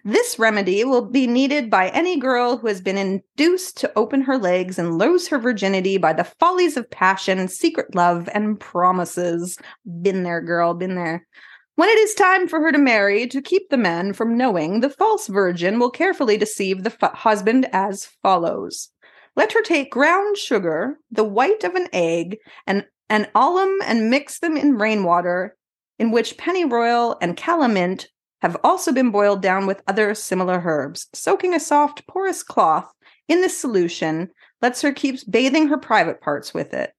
This 0.06 0.40
remedy 0.40 0.84
will 0.86 1.06
be 1.06 1.28
needed 1.28 1.70
by 1.70 1.90
any 1.90 2.18
girl 2.18 2.58
who 2.58 2.68
has 2.68 2.80
been 2.80 2.98
induced 2.98 3.78
to 3.78 3.92
open 3.98 4.22
her 4.22 4.38
legs 4.38 4.80
and 4.80 4.98
lose 4.98 5.28
her 5.28 5.38
virginity 5.38 5.98
by 5.98 6.14
the 6.14 6.24
follies 6.24 6.78
of 6.78 6.90
passion, 6.90 7.48
secret 7.48 7.94
love, 7.94 8.30
and 8.34 8.60
promises. 8.60 9.58
Been 10.02 10.24
there, 10.24 10.42
girl, 10.42 10.74
been 10.74 10.96
there. 10.96 11.28
When 11.76 11.90
it 11.90 11.98
is 11.98 12.14
time 12.14 12.48
for 12.48 12.62
her 12.62 12.72
to 12.72 12.78
marry, 12.78 13.28
to 13.28 13.42
keep 13.42 13.70
the 13.70 13.78
man 13.78 14.14
from 14.14 14.38
knowing, 14.38 14.80
the 14.80 14.90
false 14.90 15.28
virgin 15.28 15.80
will 15.80 15.90
carefully 15.90 16.38
deceive 16.38 16.84
the 16.84 16.96
f- 17.02 17.14
husband 17.14 17.68
as 17.74 18.06
follows. 18.22 18.90
Let 19.36 19.54
her 19.54 19.64
take 19.64 19.92
ground 19.92 20.38
sugar, 20.38 21.00
the 21.12 21.24
white 21.24 21.64
of 21.64 21.74
an 21.74 21.88
egg, 21.92 22.38
and 22.68 22.86
an 23.10 23.28
alum, 23.36 23.80
and 23.86 24.10
mix 24.10 24.40
them 24.40 24.58
in 24.58 24.78
rainwater, 24.78 25.56
in 26.00 26.12
which 26.12 26.38
pennyroyal 26.38 27.18
and 27.22 27.38
calamint 27.38 28.08
have 28.42 28.58
also 28.64 28.92
been 28.92 29.12
boiled 29.12 29.42
down 29.42 29.66
with 29.68 29.82
other 29.88 30.14
similar 30.14 30.62
herbs. 30.66 31.08
Soaking 31.14 31.54
a 31.54 31.60
soft, 31.60 32.06
porous 32.08 32.44
cloth 32.44 32.92
in 33.28 33.42
this 33.42 33.58
solution 33.58 34.30
lets 34.62 34.82
her 34.82 34.92
keep 34.92 35.20
bathing 35.30 35.68
her 35.68 35.78
private 35.78 36.22
parts 36.22 36.54
with 36.54 36.74
it. 36.74 36.92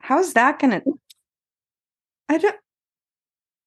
How's 0.00 0.32
that 0.34 0.58
gonna? 0.58 0.82
I 2.28 2.38
don't. 2.38 2.56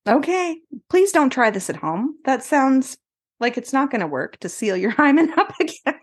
Okay, 0.07 0.59
please 0.89 1.11
don't 1.11 1.31
try 1.31 1.49
this 1.49 1.69
at 1.69 1.77
home. 1.77 2.17
That 2.25 2.43
sounds 2.43 2.97
like 3.39 3.57
it's 3.57 3.73
not 3.73 3.89
going 3.89 4.01
to 4.01 4.07
work 4.07 4.37
to 4.39 4.49
seal 4.49 4.77
your 4.77 4.91
hymen 5.01 5.31
up 5.37 5.53
again. 5.59 5.94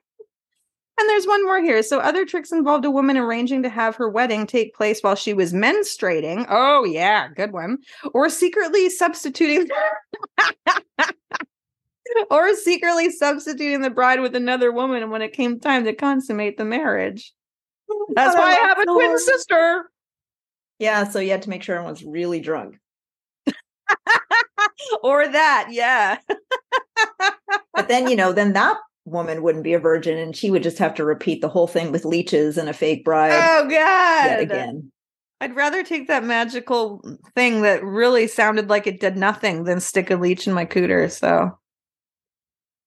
And 0.98 1.08
there's 1.08 1.26
one 1.26 1.44
more 1.44 1.60
here. 1.60 1.82
So, 1.82 2.00
other 2.00 2.26
tricks 2.26 2.52
involved 2.52 2.84
a 2.84 2.90
woman 2.90 3.16
arranging 3.16 3.62
to 3.62 3.70
have 3.70 3.96
her 3.96 4.08
wedding 4.08 4.46
take 4.46 4.74
place 4.74 5.00
while 5.00 5.14
she 5.14 5.32
was 5.32 5.52
menstruating. 5.52 6.46
Oh, 6.48 6.84
yeah, 6.84 7.28
good 7.28 7.52
one. 7.52 7.78
Or 8.12 8.28
secretly 8.28 8.90
substituting. 8.90 9.68
or 12.30 12.54
secretly 12.56 13.10
substituting 13.10 13.80
the 13.80 13.90
bride 13.90 14.20
with 14.20 14.36
another 14.36 14.70
woman 14.70 15.10
when 15.10 15.22
it 15.22 15.32
came 15.32 15.58
time 15.58 15.84
to 15.84 15.94
consummate 15.94 16.58
the 16.58 16.64
marriage. 16.64 17.32
That's 18.14 18.36
why 18.36 18.50
I 18.50 18.66
have 18.66 18.78
a 18.78 18.84
twin 18.84 19.18
sister. 19.18 19.90
Yeah, 20.78 21.08
so 21.08 21.20
you 21.20 21.30
had 21.30 21.42
to 21.42 21.50
make 21.50 21.62
sure 21.62 21.76
everyone's 21.76 22.04
really 22.04 22.40
drunk. 22.40 22.78
or 25.02 25.28
that, 25.28 25.68
yeah. 25.70 26.18
but 27.74 27.88
then, 27.88 28.08
you 28.08 28.16
know, 28.16 28.32
then 28.32 28.52
that 28.54 28.78
woman 29.04 29.42
wouldn't 29.42 29.64
be 29.64 29.74
a 29.74 29.78
virgin 29.78 30.16
and 30.16 30.36
she 30.36 30.50
would 30.50 30.62
just 30.62 30.78
have 30.78 30.94
to 30.94 31.04
repeat 31.04 31.40
the 31.40 31.48
whole 31.48 31.66
thing 31.66 31.90
with 31.90 32.04
leeches 32.04 32.56
and 32.56 32.68
a 32.68 32.72
fake 32.72 33.04
bride. 33.04 33.32
Oh 33.32 33.68
god. 33.68 34.40
Again. 34.40 34.92
I'd 35.40 35.56
rather 35.56 35.82
take 35.82 36.06
that 36.06 36.22
magical 36.22 37.02
thing 37.34 37.62
that 37.62 37.82
really 37.82 38.28
sounded 38.28 38.70
like 38.70 38.86
it 38.86 39.00
did 39.00 39.16
nothing 39.16 39.64
than 39.64 39.80
stick 39.80 40.08
a 40.10 40.14
leech 40.14 40.46
in 40.46 40.54
my 40.54 40.64
cooter, 40.64 41.10
so 41.10 41.58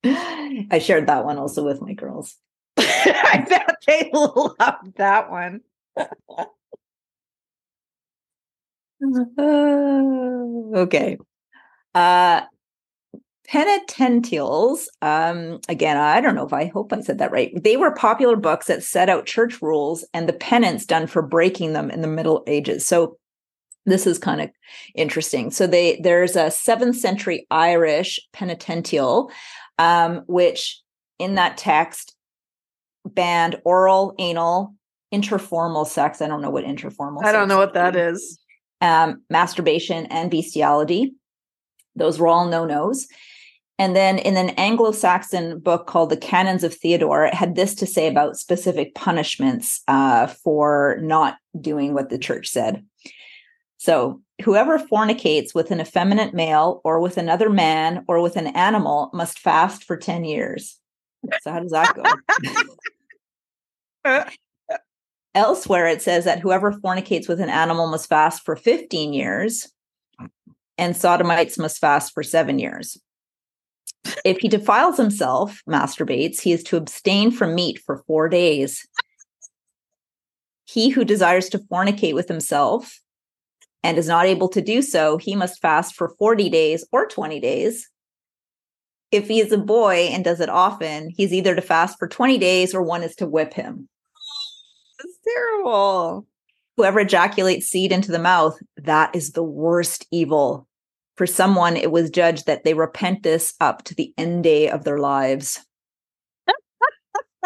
I 0.05 0.79
shared 0.79 1.07
that 1.07 1.25
one 1.25 1.38
also 1.38 1.65
with 1.65 1.81
my 1.81 1.91
girls. 1.93 2.38
I 2.77 3.45
bet 3.50 3.75
they 3.86 4.10
loved 4.13 4.95
that 4.95 5.29
one. 5.29 5.62
okay. 10.77 11.17
Uh 11.93 12.41
penitentials 13.51 14.87
um 15.01 15.59
again 15.69 15.97
i 15.97 16.19
don't 16.19 16.35
know 16.35 16.45
if 16.45 16.53
i 16.53 16.65
hope 16.65 16.91
i 16.91 17.01
said 17.01 17.19
that 17.19 17.31
right. 17.31 17.51
They 17.63 17.77
were 17.77 17.93
popular 17.93 18.35
books 18.35 18.67
that 18.67 18.83
set 18.83 19.09
out 19.09 19.25
church 19.25 19.61
rules 19.61 20.05
and 20.13 20.27
the 20.27 20.33
penance 20.33 20.85
done 20.85 21.07
for 21.07 21.21
breaking 21.21 21.73
them 21.73 21.91
in 21.91 22.01
the 22.01 22.07
middle 22.07 22.43
ages. 22.47 22.87
So 22.87 23.17
this 23.85 24.07
is 24.07 24.17
kind 24.17 24.41
of 24.41 24.49
interesting. 24.95 25.51
So 25.51 25.67
they 25.67 25.99
there's 26.01 26.35
a 26.35 26.45
7th 26.45 26.95
century 26.95 27.45
irish 27.51 28.19
penitential 28.33 29.31
um 29.77 30.23
which 30.27 30.81
in 31.19 31.35
that 31.35 31.57
text 31.57 32.15
banned 33.05 33.61
oral 33.63 34.15
anal 34.17 34.73
interformal 35.13 35.85
sex. 35.85 36.21
I 36.21 36.27
don't 36.27 36.41
know 36.41 36.49
what 36.49 36.65
interformal 36.65 37.23
i 37.23 37.31
don't 37.31 37.47
know 37.47 37.57
what 37.57 37.75
that 37.75 37.95
is. 37.95 38.39
Um 38.81 39.21
masturbation 39.29 40.07
and 40.07 40.31
bestiality. 40.31 41.13
Those 41.95 42.19
were 42.19 42.27
all 42.27 42.47
no-nos 42.47 43.07
and 43.77 43.96
then 43.96 44.17
in 44.20 44.38
an 44.38 44.50
Anglo 44.51 44.91
Saxon 44.91 45.60
book 45.60 45.86
called 45.86 46.10
The 46.10 46.17
Canons 46.17 46.63
of 46.63 46.74
Theodore, 46.74 47.25
it 47.25 47.34
had 47.34 47.55
this 47.55 47.75
to 47.75 47.86
say 47.86 48.08
about 48.08 48.38
specific 48.38 48.96
punishments 48.96 49.82
uh, 49.88 50.27
for 50.27 50.98
not 51.01 51.38
doing 51.60 51.94
what 51.94 52.10
the 52.10 52.17
church 52.17 52.48
said. 52.48 52.86
So, 53.77 54.22
whoever 54.44 54.79
fornicates 54.79 55.53
with 55.53 55.72
an 55.72 55.82
effeminate 55.82 56.34
male 56.34 56.82
or 56.84 57.00
with 57.01 57.17
another 57.17 57.50
man 57.50 58.05
or 58.08 58.22
with 58.22 58.38
an 58.38 58.48
animal 58.48 59.10
must 59.13 59.39
fast 59.39 59.84
for 59.84 59.98
10 59.98 60.24
years. 60.24 60.79
So, 61.41 61.51
how 61.51 61.60
does 61.60 61.72
that 61.72 61.94
go? 64.05 64.25
Elsewhere, 65.36 65.88
it 65.88 66.01
says 66.01 66.24
that 66.24 66.39
whoever 66.39 66.72
fornicates 66.72 67.27
with 67.27 67.41
an 67.41 67.50
animal 67.50 67.88
must 67.88 68.08
fast 68.08 68.46
for 68.46 68.55
15 68.55 69.12
years, 69.12 69.70
and 70.77 70.96
sodomites 70.96 71.58
must 71.58 71.79
fast 71.79 72.13
for 72.13 72.24
seven 72.24 72.58
years. 72.58 72.98
If 74.24 74.39
he 74.39 74.47
defiles 74.47 74.97
himself, 74.97 75.62
masturbates, 75.67 76.41
he 76.41 76.51
is 76.51 76.63
to 76.63 76.77
abstain 76.77 77.31
from 77.31 77.55
meat 77.55 77.79
for 77.79 78.03
four 78.07 78.29
days. 78.29 78.88
He 80.65 80.89
who 80.89 81.05
desires 81.05 81.50
to 81.50 81.59
fornicate 81.59 82.13
with 82.13 82.27
himself 82.27 83.00
and 83.83 83.97
is 83.97 84.07
not 84.07 84.25
able 84.25 84.50
to 84.50 84.62
do 84.62 84.81
so, 84.81 85.17
he 85.17 85.35
must 85.35 85.62
fast 85.62 85.95
for 85.95 86.15
40 86.17 86.50
days 86.50 86.85
or 86.91 87.05
20 87.05 87.39
days. 87.39 87.89
If 89.12 89.27
he 89.27 89.39
is 89.39 89.51
a 89.51 89.57
boy 89.57 90.09
and 90.12 90.24
does 90.24 90.41
it 90.41 90.50
often, 90.50 91.09
he's 91.09 91.33
either 91.33 91.55
to 91.55 91.62
fast 91.62 92.00
for 92.00 92.07
20 92.07 92.38
days 92.38 92.74
or 92.74 92.81
one 92.81 93.03
is 93.03 93.15
to 93.17 93.27
whip 93.27 93.53
him. 93.53 93.88
That's 95.00 95.19
terrible. 95.24 96.25
Whoever 96.77 97.01
ejaculates 97.01 97.67
seed 97.67 97.91
into 97.91 98.12
the 98.12 98.19
mouth, 98.19 98.57
that 98.77 99.15
is 99.15 99.31
the 99.31 99.43
worst 99.43 100.07
evil 100.12 100.67
for 101.15 101.25
someone, 101.25 101.77
it 101.77 101.91
was 101.91 102.10
judged 102.10 102.45
that 102.45 102.63
they 102.63 102.74
repent 102.74 103.24
this 103.24 103.53
up 103.60 103.84
to 103.86 103.95
the 103.95 104.13
end 104.17 104.43
day 104.43 104.69
of 104.69 104.84
their 104.84 105.00
lives. 105.00 105.65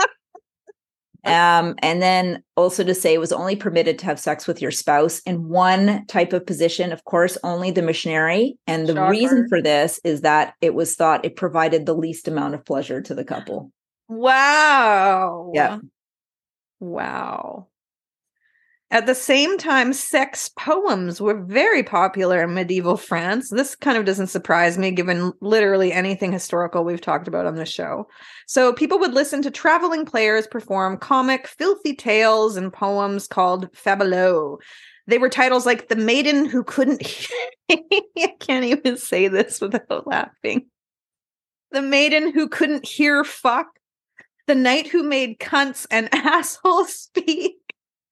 um, 1.26 1.76
and 1.80 2.02
then 2.02 2.44
also 2.58 2.84
to 2.84 2.96
say 2.96 3.14
it 3.14 3.20
was 3.20 3.32
only 3.32 3.56
permitted 3.56 4.00
to 4.00 4.06
have 4.06 4.20
sex 4.20 4.48
with 4.48 4.62
your 4.62 4.72
spouse 4.72 5.20
in 5.20 5.48
one 5.48 6.06
type 6.08 6.34
of 6.34 6.46
position, 6.46 6.92
of 6.92 7.06
course, 7.06 7.38
only 7.44 7.70
the 7.72 7.84
missionary. 7.84 8.58
And 8.66 8.88
the 8.88 8.96
Shocker. 8.96 9.12
reason 9.12 9.48
for 9.48 9.62
this 9.62 10.00
is 10.04 10.22
that 10.22 10.56
it 10.62 10.74
was 10.74 10.96
thought 10.96 11.26
it 11.26 11.36
provided 11.36 11.86
the 11.86 11.96
least 11.96 12.28
amount 12.28 12.56
of 12.56 12.66
pleasure 12.66 13.02
to 13.02 13.14
the 13.14 13.24
couple. 13.24 13.72
Wow. 14.08 15.52
Yeah. 15.54 15.78
Wow. 16.80 17.69
At 18.92 19.06
the 19.06 19.14
same 19.14 19.60
time, 19.60 19.94
sex 19.94 20.50
poems 20.58 21.22
were 21.22 21.40
very 21.40 21.84
popular 21.84 22.44
in 22.44 22.56
medieval 22.56 22.98
France. 22.98 23.50
This 23.50 23.76
kind 23.76 24.00
of 24.00 24.06
doesn't 24.06 24.28
surprise 24.28 24.80
me, 24.80 24.90
given 24.90 25.32
literally 25.42 25.94
anything 25.94 26.32
historical 26.32 26.84
we've 26.84 27.00
talked 27.00 27.28
about 27.28 27.46
on 27.46 27.54
this 27.54 27.70
show. 27.70 28.08
So 28.48 28.74
people 28.74 28.98
would 28.98 29.14
listen 29.14 29.44
to 29.44 29.52
traveling 29.52 30.06
players 30.06 30.48
perform 30.48 30.98
comic, 30.98 31.48
filthy 31.48 31.96
tales 31.96 32.58
and 32.58 32.74
poems 32.74 33.28
called 33.28 33.72
fabliaux. 33.74 34.58
They 35.06 35.20
were 35.20 35.30
titles 35.30 35.68
like 35.68 35.90
The 35.90 35.96
Maiden 35.96 36.46
Who 36.46 36.64
Couldn't. 36.64 37.04
I 37.72 38.34
can't 38.40 38.66
even 38.66 38.98
say 38.98 39.28
this 39.28 39.62
without 39.62 40.08
laughing. 40.08 40.66
The 41.72 41.84
Maiden 41.84 42.32
Who 42.34 42.50
Couldn't 42.50 42.88
Hear 42.88 43.24
Fuck. 43.24 43.68
The 44.48 44.56
Knight 44.56 44.88
Who 44.88 45.04
Made 45.04 45.38
Cunts 45.38 45.86
and 45.92 46.10
Assholes 46.14 46.96
Speak. 46.96 47.58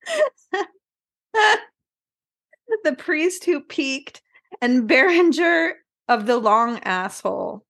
the 2.84 2.96
priest 2.98 3.46
who 3.46 3.62
peeked 3.62 4.22
and 4.62 4.88
Beranger 4.88 5.74
of 6.08 6.26
the 6.26 6.38
long 6.38 6.80
asshole. 6.80 7.66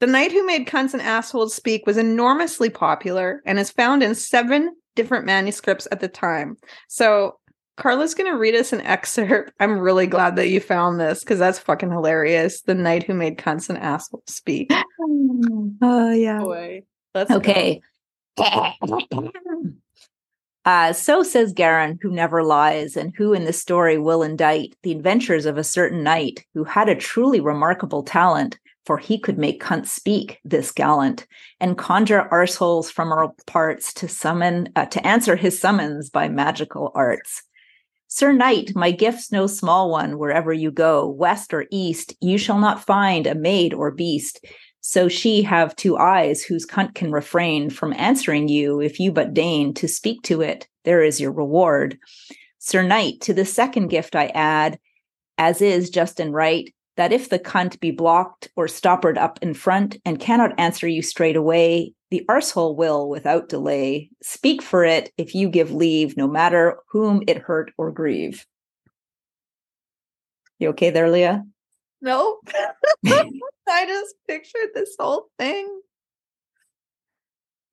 The 0.00 0.06
Knight 0.06 0.32
Who 0.32 0.44
Made 0.44 0.66
Cunts 0.66 0.92
and 0.92 1.02
Assholes 1.02 1.54
Speak 1.54 1.86
was 1.86 1.96
enormously 1.96 2.68
popular 2.68 3.42
and 3.46 3.58
is 3.58 3.70
found 3.70 4.02
in 4.02 4.14
seven 4.14 4.76
different 4.94 5.24
manuscripts 5.24 5.88
at 5.90 6.00
the 6.00 6.08
time. 6.08 6.56
So 6.88 7.38
Carla's 7.76 8.14
going 8.14 8.30
to 8.30 8.38
read 8.38 8.54
us 8.54 8.72
an 8.72 8.80
excerpt. 8.82 9.52
I'm 9.60 9.78
really 9.78 10.06
glad 10.06 10.36
that 10.36 10.48
you 10.48 10.60
found 10.60 11.00
this 11.00 11.20
because 11.20 11.38
that's 11.38 11.58
fucking 11.58 11.90
hilarious. 11.90 12.62
The 12.62 12.74
Knight 12.74 13.04
Who 13.04 13.14
Made 13.14 13.38
Cunts 13.38 13.68
and 13.68 13.78
Assholes 13.78 14.24
Speak. 14.26 14.72
Oh, 15.82 16.10
yeah. 16.12 16.40
Boy. 16.40 16.82
Let's 17.14 17.30
okay. 17.30 17.82
Uh, 20.66 20.92
so 20.92 21.22
says 21.22 21.52
Garin, 21.52 21.96
who 22.02 22.10
never 22.10 22.42
lies, 22.42 22.96
and 22.96 23.14
who 23.16 23.32
in 23.32 23.44
the 23.44 23.52
story 23.52 23.98
will 23.98 24.24
indict 24.24 24.74
the 24.82 24.90
adventures 24.90 25.46
of 25.46 25.56
a 25.56 25.64
certain 25.64 26.02
knight 26.02 26.44
who 26.54 26.64
had 26.64 26.88
a 26.88 26.96
truly 26.96 27.38
remarkable 27.38 28.02
talent, 28.02 28.58
for 28.84 28.98
he 28.98 29.16
could 29.16 29.38
make 29.38 29.62
cunts 29.62 29.86
speak, 29.86 30.40
this 30.44 30.72
gallant, 30.72 31.24
and 31.60 31.78
conjure 31.78 32.28
arseholes 32.32 32.90
from 32.90 33.12
our 33.12 33.32
parts 33.46 33.94
to 33.94 34.08
summon 34.08 34.68
uh, 34.74 34.86
to 34.86 35.06
answer 35.06 35.36
his 35.36 35.56
summons 35.56 36.10
by 36.10 36.28
magical 36.28 36.90
arts. 36.96 37.44
Sir 38.08 38.32
Knight, 38.32 38.72
my 38.74 38.90
gift's 38.90 39.30
no 39.30 39.46
small 39.46 39.88
one 39.90 40.18
wherever 40.18 40.52
you 40.52 40.72
go, 40.72 41.08
west 41.08 41.54
or 41.54 41.66
east, 41.70 42.14
you 42.20 42.38
shall 42.38 42.58
not 42.58 42.84
find 42.84 43.26
a 43.26 43.36
maid 43.36 43.72
or 43.72 43.92
beast 43.92 44.44
So 44.88 45.08
she 45.08 45.42
have 45.42 45.74
two 45.74 45.98
eyes 45.98 46.44
whose 46.44 46.64
cunt 46.64 46.94
can 46.94 47.10
refrain 47.10 47.70
from 47.70 47.92
answering 47.94 48.46
you 48.46 48.80
if 48.80 49.00
you 49.00 49.10
but 49.10 49.34
deign 49.34 49.74
to 49.74 49.88
speak 49.88 50.22
to 50.22 50.42
it. 50.42 50.68
There 50.84 51.02
is 51.02 51.20
your 51.20 51.32
reward. 51.32 51.98
Sir 52.60 52.84
Knight, 52.84 53.20
to 53.22 53.34
the 53.34 53.44
second 53.44 53.88
gift 53.88 54.14
I 54.14 54.26
add, 54.26 54.78
as 55.38 55.60
is 55.60 55.90
just 55.90 56.20
and 56.20 56.32
right, 56.32 56.72
that 56.96 57.12
if 57.12 57.30
the 57.30 57.40
cunt 57.40 57.80
be 57.80 57.90
blocked 57.90 58.48
or 58.54 58.68
stoppered 58.68 59.18
up 59.18 59.40
in 59.42 59.54
front 59.54 59.96
and 60.04 60.20
cannot 60.20 60.54
answer 60.56 60.86
you 60.86 61.02
straight 61.02 61.34
away, 61.34 61.92
the 62.12 62.24
arsehole 62.28 62.76
will, 62.76 63.08
without 63.08 63.48
delay, 63.48 64.08
speak 64.22 64.62
for 64.62 64.84
it 64.84 65.12
if 65.18 65.34
you 65.34 65.48
give 65.48 65.72
leave, 65.72 66.16
no 66.16 66.28
matter 66.28 66.76
whom 66.90 67.24
it 67.26 67.38
hurt 67.38 67.72
or 67.76 67.90
grieve. 67.90 68.46
You 70.60 70.68
okay 70.68 70.90
there, 70.90 71.10
Leah? 71.10 71.42
No. 72.02 72.38
I 73.06 73.86
just 73.86 74.14
pictured 74.28 74.70
this 74.74 74.94
whole 74.98 75.28
thing. 75.38 75.80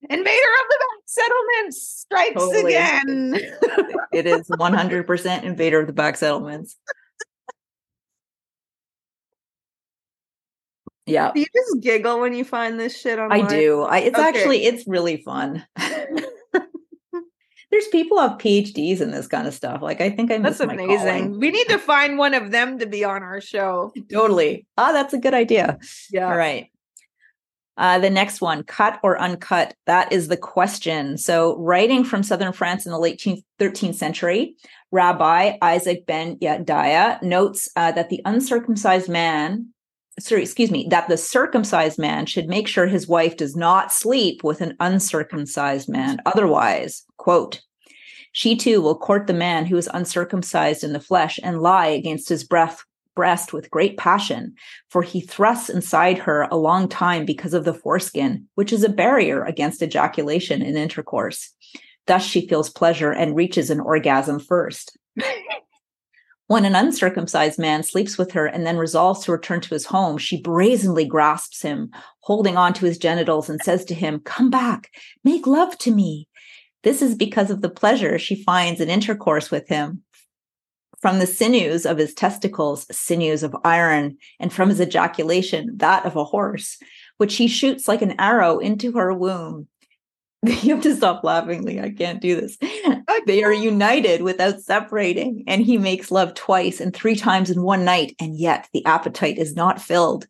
Invader 0.09 0.25
of 0.25 0.69
the 0.69 0.77
back 0.79 1.03
settlements 1.05 1.81
strikes 1.81 2.41
totally. 2.41 2.73
again. 2.73 3.35
it 4.11 4.25
is 4.25 4.49
100% 4.49 5.43
invader 5.43 5.79
of 5.79 5.87
the 5.87 5.93
back 5.93 6.17
settlements. 6.17 6.75
Yeah. 11.05 11.31
Do 11.33 11.39
you 11.39 11.45
just 11.53 11.81
giggle 11.81 12.19
when 12.19 12.33
you 12.33 12.43
find 12.43 12.79
this 12.79 12.99
shit 12.99 13.19
on? 13.19 13.31
I 13.31 13.47
do. 13.47 13.83
I, 13.83 13.99
it's 13.99 14.17
okay. 14.17 14.27
actually 14.27 14.65
it's 14.65 14.85
really 14.87 15.17
fun. 15.17 15.65
There's 17.73 17.87
people 17.87 18.19
have 18.19 18.37
PhDs 18.37 19.01
in 19.01 19.09
this 19.09 19.25
kind 19.25 19.47
of 19.47 19.53
stuff. 19.55 19.81
Like 19.81 19.99
I 19.99 20.11
think 20.11 20.31
I 20.31 20.37
That's 20.37 20.59
amazing. 20.59 21.39
We 21.39 21.49
need 21.49 21.67
to 21.69 21.79
find 21.79 22.19
one 22.19 22.35
of 22.35 22.51
them 22.51 22.77
to 22.77 22.85
be 22.85 23.03
on 23.03 23.23
our 23.23 23.41
show. 23.41 23.91
Totally. 24.11 24.67
Ah, 24.77 24.89
oh, 24.89 24.93
that's 24.93 25.15
a 25.15 25.17
good 25.17 25.33
idea. 25.33 25.79
Yeah. 26.11 26.27
All 26.27 26.37
right. 26.37 26.69
Uh, 27.75 27.97
the 27.97 28.11
next 28.11 28.41
one, 28.41 28.61
cut 28.61 28.99
or 29.01 29.19
uncut? 29.19 29.73
That 29.87 30.11
is 30.11 30.27
the 30.27 30.37
question. 30.37 31.17
So, 31.17 31.57
writing 31.57 32.03
from 32.03 32.21
southern 32.21 32.53
France 32.53 32.85
in 32.85 32.91
the 32.91 32.99
late 32.99 33.19
13th 33.59 33.95
century, 33.95 34.55
Rabbi 34.91 35.57
Isaac 35.59 36.05
ben 36.05 36.37
Yadaya 36.37 37.23
notes 37.23 37.69
uh, 37.75 37.91
that 37.93 38.09
the 38.09 38.21
uncircumcised 38.25 39.09
man 39.09 39.72
sorry, 40.19 40.43
excuse 40.43 40.71
me, 40.71 40.87
that 40.89 41.07
the 41.07 41.17
circumcised 41.17 41.97
man 41.97 42.25
should 42.25 42.47
make 42.47 42.67
sure 42.67 42.87
his 42.87 43.07
wife 43.07 43.37
does 43.37 43.55
not 43.55 43.91
sleep 43.91 44.43
with 44.43 44.61
an 44.61 44.75
uncircumcised 44.79 45.89
man. 45.89 46.19
Otherwise, 46.25 47.03
quote, 47.17 47.61
she 48.31 48.55
too 48.55 48.81
will 48.81 48.97
court 48.97 49.27
the 49.27 49.33
man 49.33 49.65
who 49.65 49.77
is 49.77 49.89
uncircumcised 49.93 50.83
in 50.83 50.93
the 50.93 50.99
flesh 50.99 51.39
and 51.43 51.61
lie 51.61 51.87
against 51.87 52.29
his 52.29 52.43
breath, 52.43 52.83
breast 53.15 53.53
with 53.53 53.69
great 53.69 53.97
passion, 53.97 54.55
for 54.89 55.03
he 55.03 55.21
thrusts 55.21 55.69
inside 55.69 56.17
her 56.17 56.47
a 56.49 56.57
long 56.57 56.87
time 56.87 57.25
because 57.25 57.53
of 57.53 57.63
the 57.63 57.75
foreskin, 57.75 58.47
which 58.55 58.73
is 58.73 58.83
a 58.83 58.89
barrier 58.89 59.43
against 59.43 59.83
ejaculation 59.83 60.63
in 60.63 60.75
intercourse. 60.75 61.53
Thus 62.07 62.25
she 62.25 62.47
feels 62.47 62.69
pleasure 62.69 63.11
and 63.11 63.35
reaches 63.35 63.69
an 63.69 63.79
orgasm 63.79 64.39
first. 64.39 64.97
When 66.47 66.65
an 66.65 66.75
uncircumcised 66.75 67.57
man 67.57 67.83
sleeps 67.83 68.17
with 68.17 68.33
her 68.33 68.45
and 68.45 68.65
then 68.65 68.77
resolves 68.77 69.23
to 69.23 69.31
return 69.31 69.61
to 69.61 69.73
his 69.73 69.85
home, 69.85 70.17
she 70.17 70.41
brazenly 70.41 71.05
grasps 71.05 71.61
him, 71.61 71.89
holding 72.19 72.57
on 72.57 72.73
to 72.73 72.85
his 72.85 72.97
genitals, 72.97 73.49
and 73.49 73.61
says 73.61 73.85
to 73.85 73.93
him, 73.93 74.19
Come 74.19 74.49
back, 74.49 74.91
make 75.23 75.47
love 75.47 75.77
to 75.79 75.91
me. 75.91 76.27
This 76.83 77.01
is 77.01 77.15
because 77.15 77.49
of 77.49 77.61
the 77.61 77.69
pleasure 77.69 78.19
she 78.19 78.43
finds 78.43 78.81
in 78.81 78.89
intercourse 78.89 79.49
with 79.49 79.69
him. 79.69 80.03
From 81.01 81.19
the 81.19 81.27
sinews 81.27 81.85
of 81.85 81.97
his 81.97 82.13
testicles, 82.13 82.85
sinews 82.95 83.43
of 83.43 83.55
iron, 83.63 84.17
and 84.39 84.51
from 84.51 84.69
his 84.69 84.81
ejaculation, 84.81 85.71
that 85.77 86.05
of 86.05 86.15
a 86.17 86.23
horse, 86.25 86.77
which 87.17 87.35
he 87.37 87.47
shoots 87.47 87.87
like 87.87 88.01
an 88.01 88.19
arrow 88.19 88.59
into 88.59 88.91
her 88.93 89.13
womb. 89.13 89.67
you 90.61 90.75
have 90.75 90.83
to 90.83 90.95
stop 90.95 91.23
laughing, 91.23 91.63
Lee. 91.63 91.79
I 91.79 91.91
can't 91.91 92.21
do 92.21 92.39
this. 92.39 92.57
They 93.25 93.43
are 93.43 93.53
united 93.53 94.21
without 94.23 94.59
separating, 94.59 95.45
and 95.47 95.61
he 95.61 95.77
makes 95.77 96.11
love 96.11 96.33
twice 96.33 96.81
and 96.81 96.93
three 96.93 97.15
times 97.15 97.49
in 97.49 97.61
one 97.61 97.85
night, 97.85 98.15
and 98.19 98.37
yet 98.37 98.67
the 98.73 98.85
appetite 98.85 99.37
is 99.37 99.55
not 99.55 99.81
filled. 99.81 100.27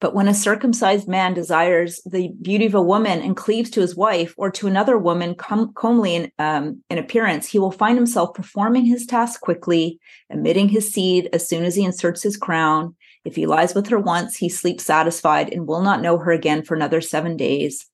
But 0.00 0.14
when 0.14 0.28
a 0.28 0.34
circumcised 0.34 1.08
man 1.08 1.34
desires 1.34 2.00
the 2.04 2.32
beauty 2.42 2.66
of 2.66 2.74
a 2.74 2.82
woman 2.82 3.20
and 3.20 3.36
cleaves 3.36 3.70
to 3.70 3.80
his 3.80 3.94
wife 3.94 4.34
or 4.36 4.50
to 4.50 4.66
another 4.66 4.98
woman 4.98 5.34
com- 5.34 5.72
comely 5.74 6.14
in, 6.16 6.32
um, 6.38 6.82
in 6.90 6.98
appearance, 6.98 7.46
he 7.46 7.58
will 7.58 7.70
find 7.70 7.96
himself 7.96 8.34
performing 8.34 8.84
his 8.84 9.06
task 9.06 9.40
quickly, 9.40 10.00
emitting 10.28 10.68
his 10.68 10.92
seed 10.92 11.28
as 11.32 11.48
soon 11.48 11.64
as 11.64 11.76
he 11.76 11.84
inserts 11.84 12.22
his 12.22 12.36
crown. 12.36 12.96
If 13.24 13.36
he 13.36 13.46
lies 13.46 13.74
with 13.74 13.88
her 13.88 13.98
once, 13.98 14.36
he 14.36 14.48
sleeps 14.48 14.84
satisfied 14.84 15.52
and 15.52 15.66
will 15.66 15.82
not 15.82 16.02
know 16.02 16.16
her 16.18 16.32
again 16.32 16.62
for 16.62 16.74
another 16.74 17.02
seven 17.02 17.36
days. 17.36 17.86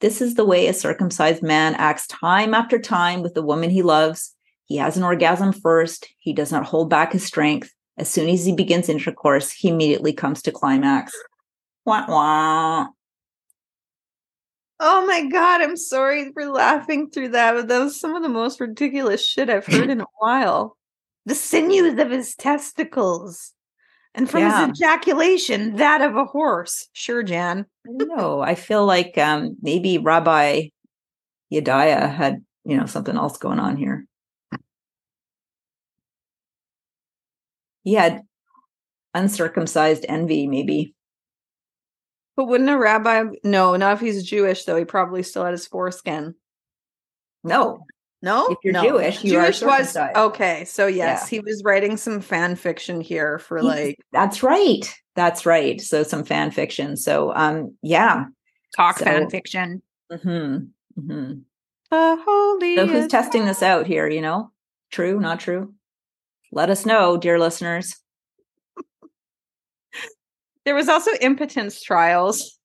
This 0.00 0.20
is 0.20 0.34
the 0.34 0.44
way 0.44 0.66
a 0.66 0.74
circumcised 0.74 1.42
man 1.42 1.74
acts 1.74 2.06
time 2.06 2.52
after 2.52 2.78
time 2.78 3.22
with 3.22 3.34
the 3.34 3.42
woman 3.42 3.70
he 3.70 3.82
loves. 3.82 4.34
He 4.66 4.76
has 4.76 4.96
an 4.96 5.04
orgasm 5.04 5.52
first. 5.52 6.08
He 6.18 6.32
does 6.32 6.52
not 6.52 6.66
hold 6.66 6.90
back 6.90 7.12
his 7.12 7.24
strength. 7.24 7.72
As 7.96 8.10
soon 8.10 8.28
as 8.28 8.44
he 8.44 8.52
begins 8.52 8.88
intercourse, 8.88 9.50
he 9.50 9.68
immediately 9.68 10.12
comes 10.12 10.42
to 10.42 10.52
climax. 10.52 11.12
Wah, 11.86 12.04
wah. 12.08 12.86
Oh 14.78 15.06
my 15.06 15.24
God, 15.24 15.62
I'm 15.62 15.76
sorry 15.76 16.30
for 16.32 16.44
laughing 16.44 17.08
through 17.08 17.30
that, 17.30 17.52
but 17.54 17.68
that 17.68 17.78
was 17.78 17.98
some 17.98 18.14
of 18.14 18.22
the 18.22 18.28
most 18.28 18.60
ridiculous 18.60 19.24
shit 19.24 19.48
I've 19.48 19.64
heard 19.64 19.88
in 19.88 20.02
a 20.02 20.06
while. 20.18 20.76
The 21.24 21.34
sinews 21.34 21.98
of 21.98 22.10
his 22.10 22.34
testicles. 22.34 23.54
And 24.16 24.30
from 24.30 24.40
yeah. 24.40 24.68
his 24.68 24.80
ejaculation, 24.80 25.76
that 25.76 26.00
of 26.00 26.16
a 26.16 26.24
horse. 26.24 26.88
Sure, 26.94 27.22
Jan. 27.22 27.66
no, 27.84 28.40
I 28.40 28.54
feel 28.54 28.86
like 28.86 29.18
um, 29.18 29.56
maybe 29.60 29.98
Rabbi 29.98 30.68
Yedaya 31.52 32.12
had, 32.12 32.42
you 32.64 32.78
know, 32.78 32.86
something 32.86 33.14
else 33.14 33.36
going 33.36 33.58
on 33.58 33.76
here. 33.76 34.06
He 37.84 37.92
had 37.92 38.22
uncircumcised 39.14 40.06
envy, 40.08 40.46
maybe. 40.46 40.94
But 42.36 42.46
wouldn't 42.46 42.70
a 42.70 42.78
rabbi? 42.78 43.24
No, 43.44 43.76
not 43.76 43.94
if 43.94 44.00
he's 44.00 44.24
Jewish, 44.24 44.64
though. 44.64 44.76
He 44.76 44.86
probably 44.86 45.22
still 45.22 45.44
had 45.44 45.52
his 45.52 45.66
foreskin. 45.66 46.34
No, 47.44 47.86
no, 48.26 48.48
if 48.48 48.58
you're 48.64 48.72
no. 48.72 48.82
Jewish, 48.82 49.22
you 49.22 49.30
Jewish 49.30 49.62
was 49.62 49.96
okay. 49.96 50.64
So 50.64 50.88
yes, 50.88 51.22
yeah. 51.22 51.28
he 51.28 51.40
was 51.40 51.62
writing 51.64 51.96
some 51.96 52.20
fan 52.20 52.56
fiction 52.56 53.00
here 53.00 53.38
for 53.38 53.58
He's, 53.58 53.66
like. 53.66 53.98
That's 54.12 54.42
right. 54.42 54.92
That's 55.14 55.46
right. 55.46 55.80
So 55.80 56.02
some 56.02 56.24
fan 56.24 56.50
fiction. 56.50 56.96
So 56.96 57.32
um, 57.36 57.76
yeah, 57.82 58.24
talk 58.76 58.98
so, 58.98 59.04
fan 59.04 59.30
fiction. 59.30 59.80
Mm-hmm, 60.10 61.00
mm-hmm. 61.00 61.32
The 61.92 62.22
holy. 62.26 62.74
So 62.74 62.86
who's 62.88 63.06
testing 63.06 63.44
this 63.44 63.62
out 63.62 63.86
here? 63.86 64.08
You 64.08 64.22
know, 64.22 64.50
true, 64.90 65.20
not 65.20 65.38
true. 65.38 65.72
Let 66.50 66.68
us 66.68 66.84
know, 66.84 67.16
dear 67.16 67.38
listeners. 67.38 67.94
there 70.64 70.74
was 70.74 70.88
also 70.88 71.12
impotence 71.20 71.80
trials, 71.80 72.58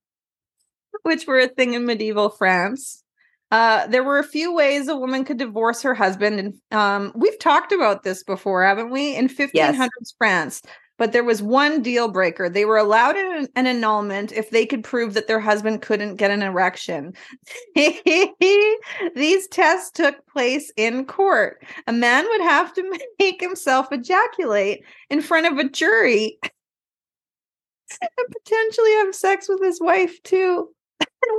which 1.02 1.26
were 1.26 1.40
a 1.40 1.48
thing 1.48 1.74
in 1.74 1.84
medieval 1.84 2.30
France. 2.30 3.04
Uh, 3.50 3.86
there 3.88 4.04
were 4.04 4.18
a 4.18 4.24
few 4.24 4.54
ways 4.54 4.86
a 4.86 4.96
woman 4.96 5.24
could 5.24 5.38
divorce 5.38 5.82
her 5.82 5.94
husband, 5.94 6.38
and 6.38 6.54
um, 6.70 7.12
we've 7.16 7.38
talked 7.38 7.72
about 7.72 8.04
this 8.04 8.22
before, 8.22 8.62
haven't 8.64 8.90
we? 8.90 9.16
In 9.16 9.28
1500s 9.28 9.50
yes. 9.54 10.14
France, 10.16 10.62
but 10.98 11.12
there 11.12 11.24
was 11.24 11.42
one 11.42 11.82
deal 11.82 12.08
breaker. 12.08 12.48
They 12.48 12.64
were 12.64 12.76
allowed 12.76 13.16
an, 13.16 13.48
an, 13.56 13.66
annulment 13.66 14.30
if 14.32 14.50
they 14.50 14.66
could 14.66 14.84
prove 14.84 15.14
that 15.14 15.26
their 15.26 15.40
husband 15.40 15.82
couldn't 15.82 16.16
get 16.16 16.30
an 16.30 16.42
erection. 16.42 17.14
These 17.74 19.48
tests 19.48 19.90
took 19.90 20.24
place 20.26 20.70
in 20.76 21.06
court. 21.06 21.64
A 21.88 21.92
man 21.92 22.26
would 22.28 22.42
have 22.42 22.72
to 22.74 22.98
make 23.18 23.40
himself 23.40 23.90
ejaculate 23.90 24.84
in 25.08 25.22
front 25.22 25.46
of 25.46 25.58
a 25.58 25.68
jury 25.68 26.38
and 28.00 28.10
potentially 28.44 28.92
have 28.92 29.14
sex 29.14 29.48
with 29.48 29.60
his 29.60 29.80
wife, 29.80 30.22
too. 30.22 30.68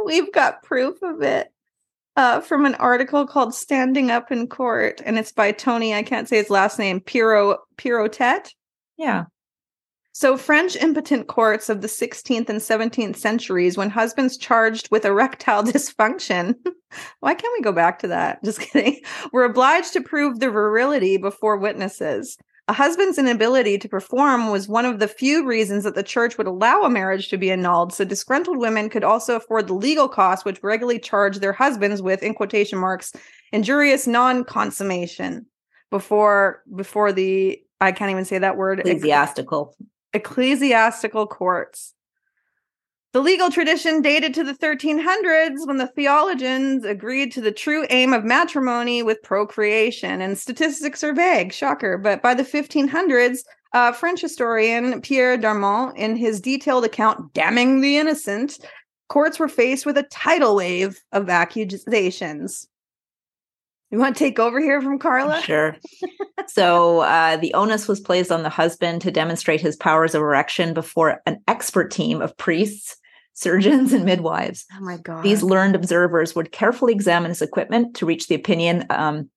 We've 0.06 0.32
got 0.34 0.64
proof 0.64 1.02
of 1.04 1.22
it 1.22 1.54
uh, 2.16 2.42
from 2.42 2.66
an 2.66 2.76
article 2.76 3.26
called 3.26 3.54
"Standing 3.54 4.12
Up 4.12 4.32
in 4.32 4.48
Court," 4.48 5.02
and 5.06 5.18
it's 5.18 5.32
by 5.32 5.52
Tony. 5.52 5.94
I 5.94 6.04
can't 6.04 6.28
say 6.28 6.38
his 6.38 6.50
last 6.50 6.80
name. 6.80 7.00
Piro 7.00 7.58
Perrottet. 7.78 8.50
Yeah. 8.98 9.26
So, 10.14 10.36
French 10.36 10.76
impotent 10.76 11.28
courts 11.28 11.70
of 11.70 11.82
the 11.82 11.88
16th 11.88 12.50
and 12.50 12.60
17th 12.60 13.16
centuries, 13.16 13.78
when 13.78 13.90
husbands 13.90 14.38
charged 14.38 14.92
with 14.92 15.06
erectile 15.06 15.64
dysfunction, 15.64 16.56
why 17.22 17.34
can't 17.34 17.54
we 17.58 17.62
go 17.62 17.72
back 17.72 18.00
to 18.00 18.08
that? 18.10 18.42
Just 18.46 18.60
kidding, 18.60 19.02
were 19.32 19.46
obliged 19.46 19.94
to 19.94 20.02
prove 20.02 20.40
their 20.40 20.52
virility 20.52 21.18
before 21.18 21.58
witnesses. 21.58 22.38
A 22.68 22.74
husband's 22.74 23.18
inability 23.18 23.78
to 23.80 23.90
perform 23.90 24.50
was 24.50 24.68
one 24.68 24.86
of 24.86 25.00
the 25.00 25.08
few 25.08 25.46
reasons 25.46 25.84
that 25.84 25.96
the 25.96 26.04
church 26.04 26.38
would 26.38 26.48
allow 26.48 26.84
a 26.84 26.90
marriage 26.90 27.28
to 27.30 27.38
be 27.38 27.52
annulled, 27.52 27.92
so 27.92 28.06
disgruntled 28.06 28.58
women 28.58 28.90
could 28.90 29.04
also 29.04 29.36
afford 29.36 29.68
the 29.68 29.74
legal 29.74 30.08
costs 30.08 30.46
which 30.46 30.64
regularly 30.64 31.00
charged 31.00 31.42
their 31.42 31.54
husbands 31.54 32.02
with, 32.02 32.24
in 32.24 32.34
quotation 32.34 32.80
marks, 32.80 33.14
injurious 33.52 34.08
non-consummation 34.08 35.46
before 35.90 36.64
before 36.74 37.12
the 37.12 37.62
I 37.82 37.92
can't 37.92 38.12
even 38.12 38.26
say 38.26 38.38
that 38.38 38.58
word 38.58 38.80
ecclesiastical 38.80 39.76
ecclesiastical 40.14 41.28
courts. 41.28 41.94
The 43.14 43.20
legal 43.20 43.52
tradition 43.52 44.02
dated 44.02 44.34
to 44.36 44.44
the 44.44 44.54
1300s 44.54 45.68
when 45.68 45.76
the 45.76 45.88
theologians 45.88 46.86
agreed 46.86 47.34
to 47.34 47.42
the 47.42 47.52
true 47.52 47.86
aim 47.90 48.14
of 48.14 48.24
matrimony 48.24 49.04
with 49.04 49.22
procreation. 49.22 50.22
And 50.22 50.38
statistics 50.38 51.04
are 51.04 51.14
vague, 51.14 51.52
shocker. 51.52 51.98
But 51.98 52.22
by 52.22 52.34
the 52.34 52.44
1500s, 52.44 53.40
uh, 53.74 53.92
French 53.92 54.22
historian 54.22 55.02
Pierre 55.02 55.38
Darmon, 55.38 55.94
in 55.98 56.16
his 56.16 56.40
detailed 56.40 56.86
account 56.86 57.34
damning 57.34 57.82
the 57.82 57.98
innocent, 57.98 58.60
courts 59.10 59.40
were 59.40 59.50
faced 59.50 59.86
with 59.86 59.98
a 59.98 60.04
tidal 60.04 60.56
wave 60.56 60.98
of 61.12 61.30
accusations. 61.30 62.70
You 63.90 63.98
want 63.98 64.16
to 64.16 64.24
take 64.24 64.40
over 64.40 64.62
here 64.62 64.82
from 64.82 65.00
Carla? 65.00 65.42
Sure. 65.42 65.76
so 66.48 67.02
uh, 67.02 67.36
the 67.36 67.54
onus 67.56 67.90
was 67.90 68.00
placed 68.00 68.32
on 68.32 68.44
the 68.44 68.50
husband 68.50 69.02
to 69.02 69.12
demonstrate 69.12 69.60
his 69.60 69.76
powers 69.76 70.16
of 70.16 70.22
erection 70.22 70.74
before 70.74 71.22
an 71.26 71.42
expert 71.50 71.92
team 71.92 72.22
of 72.22 72.38
priests 72.38 73.01
surgeons 73.34 73.94
and 73.94 74.06
midwives. 74.06 74.66
Oh 74.76 74.82
my 74.82 74.98
God. 74.98 75.24
These 75.24 75.44
learned 75.44 75.76
observers 75.76 76.36
would 76.36 76.52
carefully 76.52 76.94
examine 76.94 77.30
his 77.30 77.42
equipment 77.42 77.96
to 77.98 78.06
reach 78.06 78.28
the 78.28 78.36
opinion 78.36 78.86
um, 78.90 79.30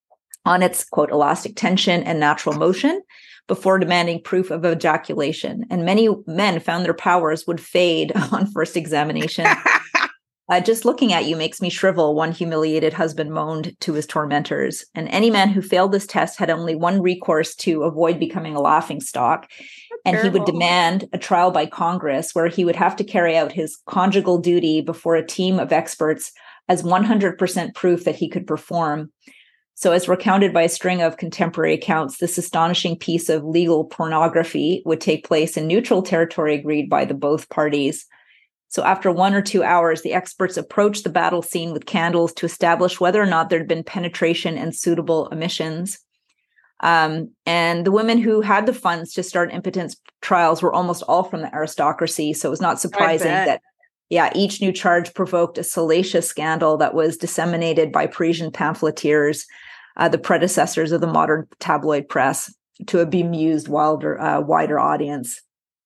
on 0.44 0.62
its 0.62 0.85
quote 0.85 1.11
elastic 1.11 1.57
tension 1.57 2.02
and 2.02 2.20
natural 2.20 2.57
motion 2.57 3.02
before 3.46 3.78
demanding 3.78 4.22
proof 4.22 4.50
of 4.50 4.64
ejaculation. 4.64 5.64
And 5.70 5.85
many 5.85 6.09
men 6.26 6.61
found 6.61 6.85
their 6.85 6.94
powers 6.94 7.46
would 7.46 7.61
fade 7.61 8.12
on 8.33 8.50
first 8.50 8.76
examination. 8.76 9.46
Uh, 10.50 10.61
just 10.61 10.85
looking 10.85 11.12
at 11.12 11.24
you 11.24 11.37
makes 11.37 11.62
me 11.62 11.70
shrivel, 11.70 12.14
one 12.14 12.30
humiliated 12.30 12.92
husband 12.92 13.30
moaned 13.33 13.74
to 13.80 13.94
his 13.94 14.07
tormentors. 14.07 14.85
And 14.94 15.09
any 15.09 15.30
man 15.30 15.48
who 15.48 15.62
failed 15.62 15.92
this 15.92 16.07
test 16.07 16.38
had 16.38 16.50
only 16.50 16.74
one 16.74 17.00
recourse 17.00 17.54
to 17.57 17.85
avoid 17.85 18.18
becoming 18.18 18.54
a 18.54 18.61
laughing 18.61 19.00
stock. 19.00 19.50
And 20.04 20.18
he 20.18 20.28
would 20.28 20.44
demand 20.44 21.09
a 21.14 21.18
trial 21.18 21.50
by 21.50 21.64
Congress 21.64 22.35
where 22.35 22.48
he 22.48 22.66
would 22.66 22.76
have 22.76 22.94
to 22.96 23.04
carry 23.04 23.38
out 23.38 23.52
his 23.52 23.78
conjugal 23.87 24.37
duty 24.37 24.83
before 24.83 25.16
a 25.16 25.26
team 25.26 25.59
of 25.59 25.72
experts 25.72 26.30
as 26.68 26.83
100% 26.83 27.74
proof 27.74 28.04
that 28.04 28.16
he 28.16 28.28
could 28.28 28.46
perform. 28.46 29.11
So, 29.76 29.92
as 29.92 30.09
recounted 30.09 30.52
by 30.52 30.62
a 30.62 30.68
string 30.68 31.00
of 31.02 31.16
contemporary 31.16 31.74
accounts, 31.74 32.18
this 32.18 32.38
astonishing 32.38 32.96
piece 32.96 33.28
of 33.28 33.44
legal 33.44 33.87
pornography 33.87 34.83
would 34.85 35.00
take 35.00 35.26
place 35.26 35.57
in 35.57 35.66
neutral 35.66 36.02
territory 36.02 36.54
agreed 36.54 36.88
by 36.88 37.07
the 37.07 37.14
both 37.14 37.48
parties. 37.48 38.07
So, 38.74 38.82
after 38.82 39.12
one 39.12 39.34
or 39.34 39.40
two 39.40 39.62
hours, 39.62 40.02
the 40.02 40.14
experts 40.14 40.56
approached 40.56 41.04
the 41.04 41.08
battle 41.08 41.42
scene 41.42 41.72
with 41.72 41.87
candles 41.87 42.32
to 42.32 42.44
establish 42.44 42.98
whether 42.98 43.22
or 43.22 43.26
not 43.26 43.48
there 43.48 43.60
had 43.60 43.68
been 43.68 43.84
penetration 43.84 44.58
and 44.58 44.74
suitable 44.74 45.28
emissions. 45.28 46.00
Um, 46.80 47.30
and 47.46 47.87
the 47.87 47.92
women 47.92 48.18
who 48.18 48.40
had 48.40 48.66
the 48.66 48.74
funds 48.74 49.12
to 49.12 49.22
start 49.22 49.52
impotence 49.52 49.94
trials 50.22 50.60
were 50.60 50.72
almost 50.72 51.04
all 51.06 51.22
from 51.22 51.42
the 51.42 51.54
aristocracy. 51.54 52.32
So 52.32 52.48
it 52.48 52.50
was 52.50 52.60
not 52.60 52.80
surprising 52.80 53.28
that, 53.28 53.62
yeah, 54.10 54.32
each 54.34 54.60
new 54.60 54.72
charge 54.72 55.14
provoked 55.14 55.56
a 55.56 55.62
salacious 55.62 56.28
scandal 56.28 56.76
that 56.78 56.94
was 56.94 57.16
disseminated 57.16 57.92
by 57.92 58.08
Parisian 58.08 58.50
pamphleteers, 58.50 59.46
uh, 59.98 60.08
the 60.08 60.18
predecessors 60.18 60.90
of 60.90 61.00
the 61.00 61.06
modern 61.06 61.46
tabloid 61.60 62.08
press, 62.08 62.52
to 62.88 62.98
a 62.98 63.06
bemused, 63.06 63.68
wilder, 63.68 64.20
uh, 64.20 64.40
wider 64.40 64.80
audience. 64.80 65.40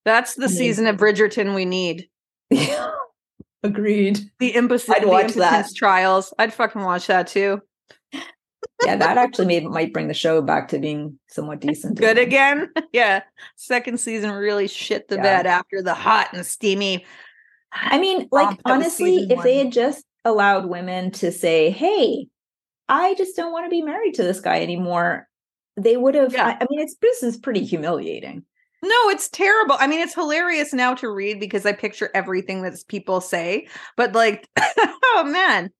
That's 0.06 0.36
the 0.36 0.48
season 0.48 0.86
of 0.86 0.96
Bridgerton 0.96 1.54
we 1.54 1.66
need. 1.66 2.08
Agreed. 3.62 4.20
The 4.38 4.48
impotent, 4.48 4.98
I'd 4.98 5.06
watch 5.06 5.34
that. 5.34 5.66
trials. 5.74 6.32
I'd 6.38 6.54
fucking 6.54 6.82
watch 6.82 7.08
that 7.08 7.26
too. 7.26 7.60
yeah, 8.84 8.96
that 8.96 9.18
actually 9.18 9.46
made 9.46 9.64
might 9.64 9.92
bring 9.92 10.08
the 10.08 10.14
show 10.14 10.40
back 10.40 10.68
to 10.68 10.78
being 10.78 11.18
somewhat 11.28 11.60
decent. 11.60 11.98
Good 11.98 12.18
again. 12.18 12.70
yeah. 12.92 13.22
Second 13.56 13.98
season 13.98 14.30
really 14.30 14.68
shit 14.68 15.08
the 15.08 15.16
yeah. 15.16 15.22
bed 15.22 15.46
after 15.46 15.82
the 15.82 15.94
hot 15.94 16.28
and 16.32 16.46
steamy. 16.46 17.04
I 17.72 17.98
mean, 17.98 18.28
like 18.30 18.58
honestly, 18.64 19.26
if 19.28 19.36
one. 19.36 19.44
they 19.44 19.58
had 19.58 19.72
just 19.72 20.04
allowed 20.24 20.66
women 20.66 21.10
to 21.12 21.32
say, 21.32 21.70
"Hey, 21.70 22.28
I 22.88 23.14
just 23.14 23.36
don't 23.36 23.52
want 23.52 23.66
to 23.66 23.70
be 23.70 23.82
married 23.82 24.14
to 24.14 24.22
this 24.22 24.40
guy 24.40 24.62
anymore," 24.62 25.28
they 25.76 25.96
would 25.96 26.14
have. 26.14 26.32
Yeah. 26.32 26.46
I, 26.46 26.50
I 26.52 26.66
mean, 26.70 26.80
it's 26.80 26.96
this 27.02 27.22
is 27.22 27.36
pretty 27.36 27.64
humiliating. 27.64 28.44
No, 28.82 29.08
it's 29.10 29.28
terrible. 29.28 29.76
I 29.78 29.86
mean, 29.88 30.00
it's 30.00 30.14
hilarious 30.14 30.72
now 30.72 30.94
to 30.94 31.10
read 31.10 31.40
because 31.40 31.66
I 31.66 31.72
picture 31.72 32.10
everything 32.14 32.62
that 32.62 32.74
people 32.88 33.20
say, 33.20 33.66
but 33.96 34.12
like, 34.12 34.48
oh 34.58 35.24
man. 35.26 35.70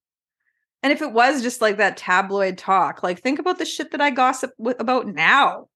And 0.82 0.92
if 0.92 1.02
it 1.02 1.12
was 1.12 1.42
just 1.42 1.60
like 1.60 1.76
that 1.78 1.96
tabloid 1.96 2.58
talk, 2.58 3.02
like 3.02 3.20
think 3.20 3.38
about 3.38 3.58
the 3.58 3.64
shit 3.64 3.92
that 3.92 4.00
I 4.00 4.10
gossip 4.10 4.52
with, 4.58 4.80
about 4.80 5.06
now. 5.06 5.68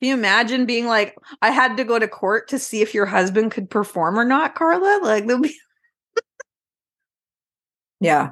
Can 0.00 0.08
you 0.08 0.14
imagine 0.14 0.66
being 0.66 0.86
like, 0.86 1.14
I 1.42 1.50
had 1.50 1.76
to 1.76 1.84
go 1.84 1.98
to 1.98 2.08
court 2.08 2.48
to 2.48 2.58
see 2.58 2.82
if 2.82 2.94
your 2.94 3.06
husband 3.06 3.52
could 3.52 3.68
perform 3.70 4.18
or 4.18 4.24
not, 4.24 4.54
Carla? 4.54 5.00
Like, 5.02 5.26
there'll 5.26 5.42
be. 5.42 5.54
yeah. 8.00 8.30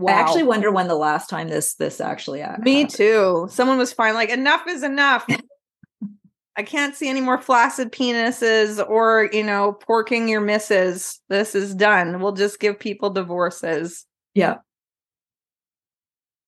Wow. 0.00 0.12
I 0.12 0.20
actually 0.20 0.44
wonder 0.44 0.70
when 0.70 0.88
the 0.88 0.94
last 0.94 1.28
time 1.28 1.48
this 1.48 1.74
this 1.74 2.00
actually 2.00 2.40
happened. 2.40 2.64
Me 2.64 2.86
too. 2.86 3.46
Someone 3.50 3.76
was 3.76 3.92
fine 3.92 4.14
like 4.14 4.30
enough 4.30 4.66
is 4.66 4.82
enough. 4.82 5.26
I 6.56 6.62
can't 6.62 6.96
see 6.96 7.08
any 7.08 7.20
more 7.20 7.40
flaccid 7.40 7.92
penises 7.92 8.84
or, 8.86 9.30
you 9.32 9.42
know, 9.42 9.78
porking 9.88 10.28
your 10.28 10.40
misses. 10.40 11.20
This 11.28 11.54
is 11.54 11.74
done. 11.74 12.20
We'll 12.20 12.32
just 12.32 12.60
give 12.60 12.78
people 12.78 13.10
divorces. 13.10 14.04
Yeah. 14.34 14.56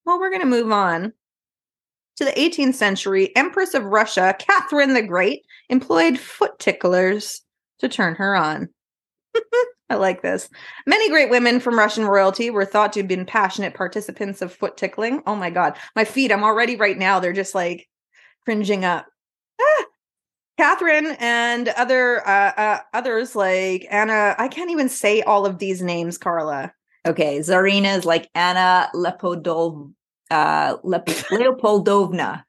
Well, 0.05 0.19
we're 0.19 0.31
going 0.31 0.43
to 0.43 0.47
move 0.47 0.73
on. 0.73 1.13
To 2.17 2.25
the 2.25 2.33
18th 2.33 2.75
century, 2.75 3.35
Empress 3.37 3.75
of 3.75 3.85
Russia, 3.85 4.37
Catherine 4.39 4.93
the 4.93 5.03
Great, 5.03 5.45
employed 5.71 6.19
foot 6.19 6.59
ticklers 6.59 7.41
to 7.79 7.89
turn 7.89 8.15
her 8.17 8.35
on. 8.37 8.69
I 9.91 9.97
like 9.97 10.23
this. 10.23 10.49
Many 10.87 11.11
great 11.11 11.29
women 11.29 11.61
from 11.61 11.79
Russian 11.79 12.07
royalty 12.07 12.51
were 12.51 12.65
thought 12.65 12.93
to 12.95 13.01
have 13.01 13.09
been 13.09 13.27
passionate 13.27 13.75
participants 13.75 14.41
of 14.41 14.53
foot 14.53 14.77
tickling. 14.77 15.23
Oh 15.27 15.37
my 15.37 15.51
God. 15.51 15.77
My 15.95 16.05
feet, 16.05 16.33
I'm 16.33 16.45
already 16.45 16.77
right 16.77 16.97
now, 16.97 17.21
they're 17.21 17.33
just 17.33 17.55
like 17.55 17.89
cringing 18.45 18.85
up. 18.85 19.07
Ah! 19.61 19.85
Catherine 20.59 21.17
and 21.19 21.69
other 21.71 22.27
uh, 22.27 22.53
uh, 22.57 22.79
others 22.93 23.35
like 23.35 23.87
Anna. 23.91 24.35
I 24.39 24.49
can't 24.49 24.71
even 24.71 24.89
say 24.89 25.23
all 25.23 25.45
of 25.45 25.59
these 25.59 25.83
names, 25.83 26.19
Carla. 26.19 26.73
Okay, 27.05 27.39
Zarina 27.39 27.99
is 27.99 28.05
like 28.05 28.31
Anna 28.35 28.89
uh, 28.95 30.77
Lep- 30.83 31.07
Leopoldovna 31.07 32.45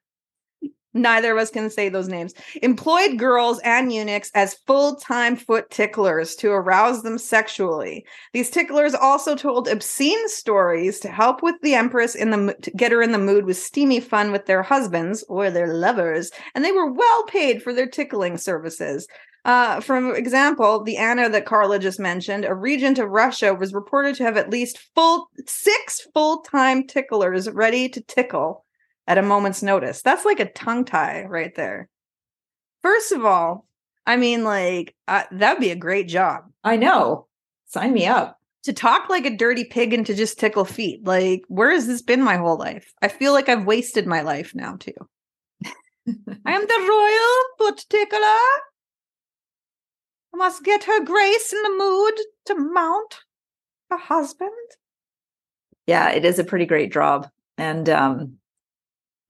neither 0.94 1.32
of 1.32 1.38
us 1.38 1.50
can 1.50 1.68
say 1.68 1.88
those 1.88 2.08
names, 2.08 2.32
employed 2.62 3.18
girls 3.18 3.60
and 3.60 3.92
eunuchs 3.92 4.30
as 4.34 4.54
full 4.66 4.96
time 4.96 5.36
foot 5.36 5.70
ticklers 5.70 6.34
to 6.36 6.50
arouse 6.50 7.02
them 7.02 7.18
sexually. 7.18 8.04
These 8.32 8.50
ticklers 8.50 8.94
also 8.94 9.34
told 9.34 9.68
obscene 9.68 10.28
stories 10.28 11.00
to 11.00 11.08
help 11.08 11.42
with 11.42 11.56
the 11.62 11.74
empress 11.74 12.14
in 12.14 12.30
the 12.30 12.54
to 12.62 12.70
get 12.70 12.92
her 12.92 13.02
in 13.02 13.12
the 13.12 13.18
mood 13.18 13.44
with 13.44 13.56
steamy 13.56 14.00
fun 14.00 14.32
with 14.32 14.46
their 14.46 14.62
husbands 14.62 15.24
or 15.28 15.50
their 15.50 15.72
lovers, 15.74 16.30
and 16.54 16.64
they 16.64 16.72
were 16.72 16.90
well 16.90 17.24
paid 17.24 17.62
for 17.62 17.72
their 17.72 17.88
tickling 17.88 18.38
services. 18.38 19.06
Uh, 19.44 19.78
for 19.80 20.14
example, 20.14 20.82
the 20.82 20.96
Anna 20.96 21.28
that 21.28 21.44
Carla 21.44 21.78
just 21.78 22.00
mentioned, 22.00 22.46
a 22.46 22.54
regent 22.54 22.98
of 22.98 23.10
Russia, 23.10 23.52
was 23.52 23.74
reported 23.74 24.14
to 24.16 24.24
have 24.24 24.38
at 24.38 24.48
least 24.48 24.78
full 24.94 25.28
six 25.46 26.00
full-time 26.14 26.86
ticklers 26.86 27.50
ready 27.50 27.88
to 27.90 28.00
tickle 28.00 28.63
at 29.06 29.18
a 29.18 29.22
moment's 29.22 29.62
notice. 29.62 30.02
That's 30.02 30.24
like 30.24 30.40
a 30.40 30.50
tongue 30.50 30.84
tie 30.84 31.24
right 31.24 31.54
there. 31.54 31.88
First 32.82 33.12
of 33.12 33.24
all, 33.24 33.66
I 34.06 34.16
mean, 34.16 34.44
like, 34.44 34.94
uh, 35.08 35.24
that'd 35.32 35.60
be 35.60 35.70
a 35.70 35.76
great 35.76 36.08
job. 36.08 36.44
I 36.62 36.76
know. 36.76 37.26
Sign 37.66 37.92
me 37.92 38.06
up. 38.06 38.38
To 38.64 38.72
talk 38.72 39.10
like 39.10 39.26
a 39.26 39.36
dirty 39.36 39.64
pig 39.64 39.92
and 39.92 40.06
to 40.06 40.14
just 40.14 40.38
tickle 40.38 40.64
feet. 40.64 41.04
Like, 41.06 41.42
where 41.48 41.70
has 41.70 41.86
this 41.86 42.02
been 42.02 42.22
my 42.22 42.36
whole 42.36 42.56
life? 42.56 42.92
I 43.02 43.08
feel 43.08 43.32
like 43.32 43.48
I've 43.48 43.66
wasted 43.66 44.06
my 44.06 44.22
life 44.22 44.54
now, 44.54 44.76
too. 44.76 44.92
I 45.66 46.52
am 46.52 46.66
the 46.66 46.86
royal 46.88 47.44
foot 47.58 47.84
tickler. 47.88 48.18
I 50.34 50.36
must 50.36 50.64
get 50.64 50.84
her 50.84 51.04
grace 51.04 51.52
in 51.52 51.62
the 51.62 51.76
mood 51.78 52.14
to 52.46 52.54
mount 52.56 53.20
her 53.90 53.98
husband. 53.98 54.50
Yeah, 55.86 56.10
it 56.10 56.24
is 56.24 56.38
a 56.38 56.44
pretty 56.44 56.66
great 56.66 56.92
job. 56.92 57.28
And 57.58 57.88
um, 57.88 58.38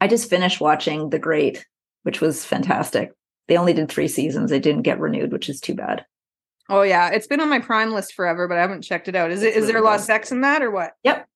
I 0.05 0.07
just 0.07 0.29
finished 0.29 0.61
watching 0.61 1.09
The 1.09 1.19
Great, 1.19 1.65
which 2.03 2.21
was 2.21 2.45
fantastic. 2.45 3.13
They 3.49 3.57
only 3.57 3.73
did 3.73 3.89
three 3.89 4.07
seasons. 4.07 4.53
It 4.53 4.63
didn't 4.63 4.83
get 4.83 5.01
renewed, 5.01 5.33
which 5.33 5.49
is 5.49 5.61
too 5.61 5.75
bad. 5.75 6.05
Oh 6.69 6.83
yeah, 6.83 7.09
it's 7.09 7.27
been 7.27 7.41
on 7.41 7.49
my 7.49 7.59
Prime 7.59 7.91
list 7.91 8.13
forever, 8.13 8.47
but 8.47 8.59
I 8.59 8.61
haven't 8.61 8.83
checked 8.83 9.09
it 9.09 9.17
out. 9.17 9.31
Is 9.31 9.43
it? 9.43 9.57
Is 9.57 9.67
there 9.67 9.79
a 9.79 9.83
lot 9.83 9.95
of 9.99 10.05
sex 10.05 10.31
in 10.31 10.43
that, 10.43 10.61
or 10.61 10.71
what? 10.71 10.93
Yep. 11.05 11.27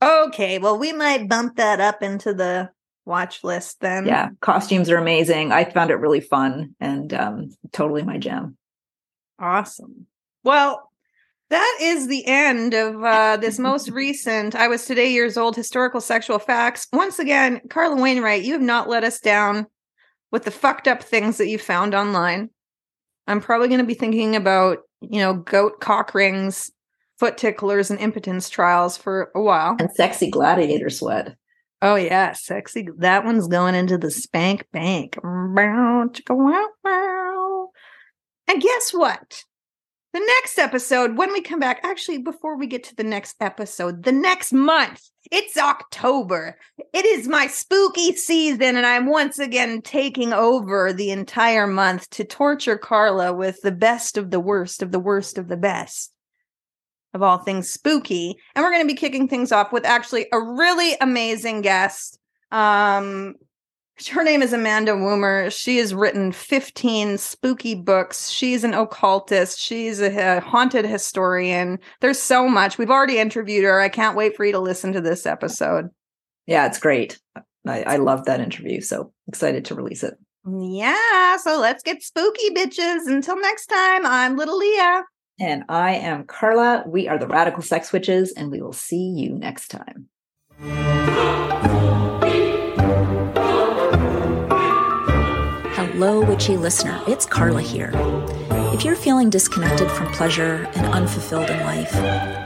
Okay, 0.00 0.56
well, 0.58 0.78
we 0.78 0.94
might 0.94 1.28
bump 1.28 1.56
that 1.56 1.80
up 1.80 2.02
into 2.02 2.32
the 2.32 2.70
watch 3.04 3.44
list 3.44 3.80
then. 3.80 4.06
Yeah, 4.06 4.30
costumes 4.40 4.88
are 4.88 4.96
amazing. 4.96 5.52
I 5.52 5.64
found 5.64 5.90
it 5.90 5.96
really 5.96 6.20
fun 6.20 6.74
and 6.80 7.12
um, 7.12 7.50
totally 7.72 8.04
my 8.04 8.16
jam. 8.16 8.56
Awesome. 9.38 10.06
Well, 10.44 10.90
that 11.50 11.78
is 11.80 12.08
the 12.08 12.26
end 12.26 12.74
of 12.74 13.02
uh, 13.02 13.36
this 13.36 13.58
most 13.58 13.88
recent 13.90 14.54
I 14.54 14.68
Was 14.68 14.86
Today 14.86 15.12
Years 15.12 15.36
Old 15.36 15.56
Historical 15.56 16.00
Sexual 16.00 16.38
Facts. 16.38 16.86
Once 16.92 17.18
again, 17.18 17.60
Carla 17.70 18.00
Wainwright, 18.00 18.42
you 18.44 18.52
have 18.52 18.62
not 18.62 18.88
let 18.88 19.04
us 19.04 19.20
down 19.20 19.66
with 20.30 20.44
the 20.44 20.50
fucked 20.50 20.88
up 20.88 21.02
things 21.02 21.38
that 21.38 21.48
you 21.48 21.58
found 21.58 21.94
online. 21.94 22.50
I'm 23.26 23.40
probably 23.40 23.68
going 23.68 23.80
to 23.80 23.86
be 23.86 23.94
thinking 23.94 24.36
about, 24.36 24.78
you 25.00 25.20
know, 25.20 25.34
goat 25.34 25.80
cock 25.80 26.14
rings, 26.14 26.70
foot 27.18 27.38
ticklers, 27.38 27.90
and 27.90 28.00
impotence 28.00 28.50
trials 28.50 28.96
for 28.96 29.30
a 29.34 29.40
while. 29.40 29.76
And 29.78 29.90
sexy 29.92 30.30
gladiator 30.30 30.90
sweat. 30.90 31.36
Oh 31.80 31.96
yeah, 31.96 32.32
sexy. 32.32 32.88
That 32.98 33.24
one's 33.24 33.46
going 33.46 33.74
into 33.74 33.98
the 33.98 34.10
spank 34.10 34.66
bank. 34.72 35.18
And 38.46 38.60
guess 38.60 38.90
what? 38.92 39.44
The 40.14 40.20
next 40.20 40.60
episode, 40.60 41.18
when 41.18 41.32
we 41.32 41.40
come 41.40 41.58
back, 41.58 41.80
actually, 41.82 42.18
before 42.18 42.56
we 42.56 42.68
get 42.68 42.84
to 42.84 42.94
the 42.94 43.02
next 43.02 43.34
episode, 43.40 44.04
the 44.04 44.12
next 44.12 44.52
month, 44.52 45.02
it's 45.32 45.58
October. 45.58 46.56
It 46.92 47.04
is 47.04 47.26
my 47.26 47.48
spooky 47.48 48.14
season, 48.14 48.76
and 48.76 48.86
I'm 48.86 49.06
once 49.06 49.40
again 49.40 49.82
taking 49.82 50.32
over 50.32 50.92
the 50.92 51.10
entire 51.10 51.66
month 51.66 52.08
to 52.10 52.22
torture 52.22 52.78
Carla 52.78 53.32
with 53.32 53.60
the 53.62 53.72
best 53.72 54.16
of 54.16 54.30
the 54.30 54.38
worst 54.38 54.84
of 54.84 54.92
the 54.92 55.00
worst 55.00 55.36
of 55.36 55.48
the 55.48 55.56
best 55.56 56.12
of 57.12 57.20
all 57.20 57.38
things 57.38 57.68
spooky. 57.68 58.36
And 58.54 58.62
we're 58.62 58.70
going 58.70 58.86
to 58.86 58.94
be 58.94 58.94
kicking 58.94 59.26
things 59.26 59.50
off 59.50 59.72
with 59.72 59.84
actually 59.84 60.28
a 60.32 60.40
really 60.40 60.94
amazing 61.00 61.62
guest. 61.62 62.20
Um, 62.52 63.34
her 64.10 64.24
name 64.24 64.42
is 64.42 64.52
Amanda 64.52 64.92
Woomer. 64.92 65.52
She 65.52 65.78
has 65.78 65.94
written 65.94 66.32
15 66.32 67.16
spooky 67.16 67.74
books. 67.74 68.28
She's 68.28 68.64
an 68.64 68.74
occultist. 68.74 69.58
She's 69.58 70.00
a, 70.00 70.40
haunted 70.40 70.84
historian. 70.84 71.78
There's 72.00 72.18
so 72.18 72.48
much. 72.48 72.76
We've 72.76 72.90
already 72.90 73.18
interviewed 73.18 73.64
her. 73.64 73.80
I 73.80 73.88
can't 73.88 74.16
wait 74.16 74.36
for 74.36 74.44
you 74.44 74.52
to 74.52 74.58
listen 74.58 74.92
to 74.94 75.00
this 75.00 75.26
episode. 75.26 75.90
Yeah, 76.46 76.66
it's 76.66 76.80
great. 76.80 77.20
I, 77.66 77.82
I 77.84 77.96
love 77.96 78.24
that 78.24 78.40
interview. 78.40 78.80
So 78.80 79.12
excited 79.28 79.64
to 79.66 79.74
release 79.74 80.02
it. 80.02 80.14
Yeah. 80.44 81.36
So 81.38 81.58
let's 81.60 81.82
get 81.82 82.02
spooky, 82.02 82.50
bitches. 82.50 83.06
Until 83.06 83.40
next 83.40 83.66
time, 83.66 84.04
I'm 84.04 84.36
Little 84.36 84.58
Leah. 84.58 85.04
And 85.40 85.64
I 85.68 85.94
am 85.94 86.24
Carla. 86.24 86.84
We 86.86 87.08
are 87.08 87.18
the 87.18 87.26
Radical 87.26 87.62
Sex 87.62 87.92
Witches, 87.92 88.32
and 88.36 88.50
we 88.50 88.60
will 88.60 88.72
see 88.72 89.14
you 89.16 89.30
next 89.30 89.68
time. 89.68 90.08
Hello, 95.96 96.20
witchy 96.20 96.56
listener. 96.56 97.00
It's 97.06 97.24
Carla 97.24 97.62
here. 97.62 97.92
If 98.74 98.84
you're 98.84 98.96
feeling 98.96 99.30
disconnected 99.30 99.88
from 99.92 100.12
pleasure 100.12 100.68
and 100.74 100.86
unfulfilled 100.92 101.48
in 101.48 101.60
life, 101.60 101.94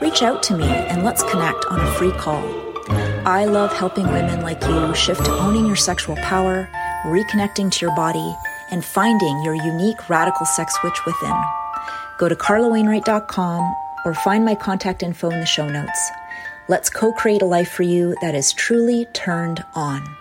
reach 0.02 0.22
out 0.22 0.42
to 0.44 0.58
me 0.58 0.66
and 0.66 1.02
let's 1.02 1.22
connect 1.22 1.64
on 1.64 1.80
a 1.80 1.90
free 1.92 2.10
call. 2.10 2.44
I 3.26 3.46
love 3.46 3.72
helping 3.72 4.06
women 4.06 4.42
like 4.42 4.62
you 4.64 4.94
shift 4.94 5.24
to 5.24 5.32
owning 5.32 5.64
your 5.64 5.76
sexual 5.76 6.16
power, 6.16 6.68
reconnecting 7.06 7.72
to 7.72 7.86
your 7.86 7.96
body, 7.96 8.36
and 8.70 8.84
finding 8.84 9.42
your 9.42 9.54
unique 9.54 10.10
radical 10.10 10.44
sex 10.44 10.76
witch 10.84 11.06
within. 11.06 11.42
Go 12.18 12.28
to 12.28 12.36
carlawainwright.com 12.36 13.74
or 14.04 14.12
find 14.12 14.44
my 14.44 14.56
contact 14.56 15.02
info 15.02 15.30
in 15.30 15.40
the 15.40 15.46
show 15.46 15.70
notes. 15.70 16.10
Let's 16.68 16.90
co 16.90 17.12
create 17.12 17.40
a 17.40 17.46
life 17.46 17.70
for 17.70 17.82
you 17.82 18.14
that 18.20 18.34
is 18.34 18.52
truly 18.52 19.06
turned 19.06 19.64
on. 19.74 20.17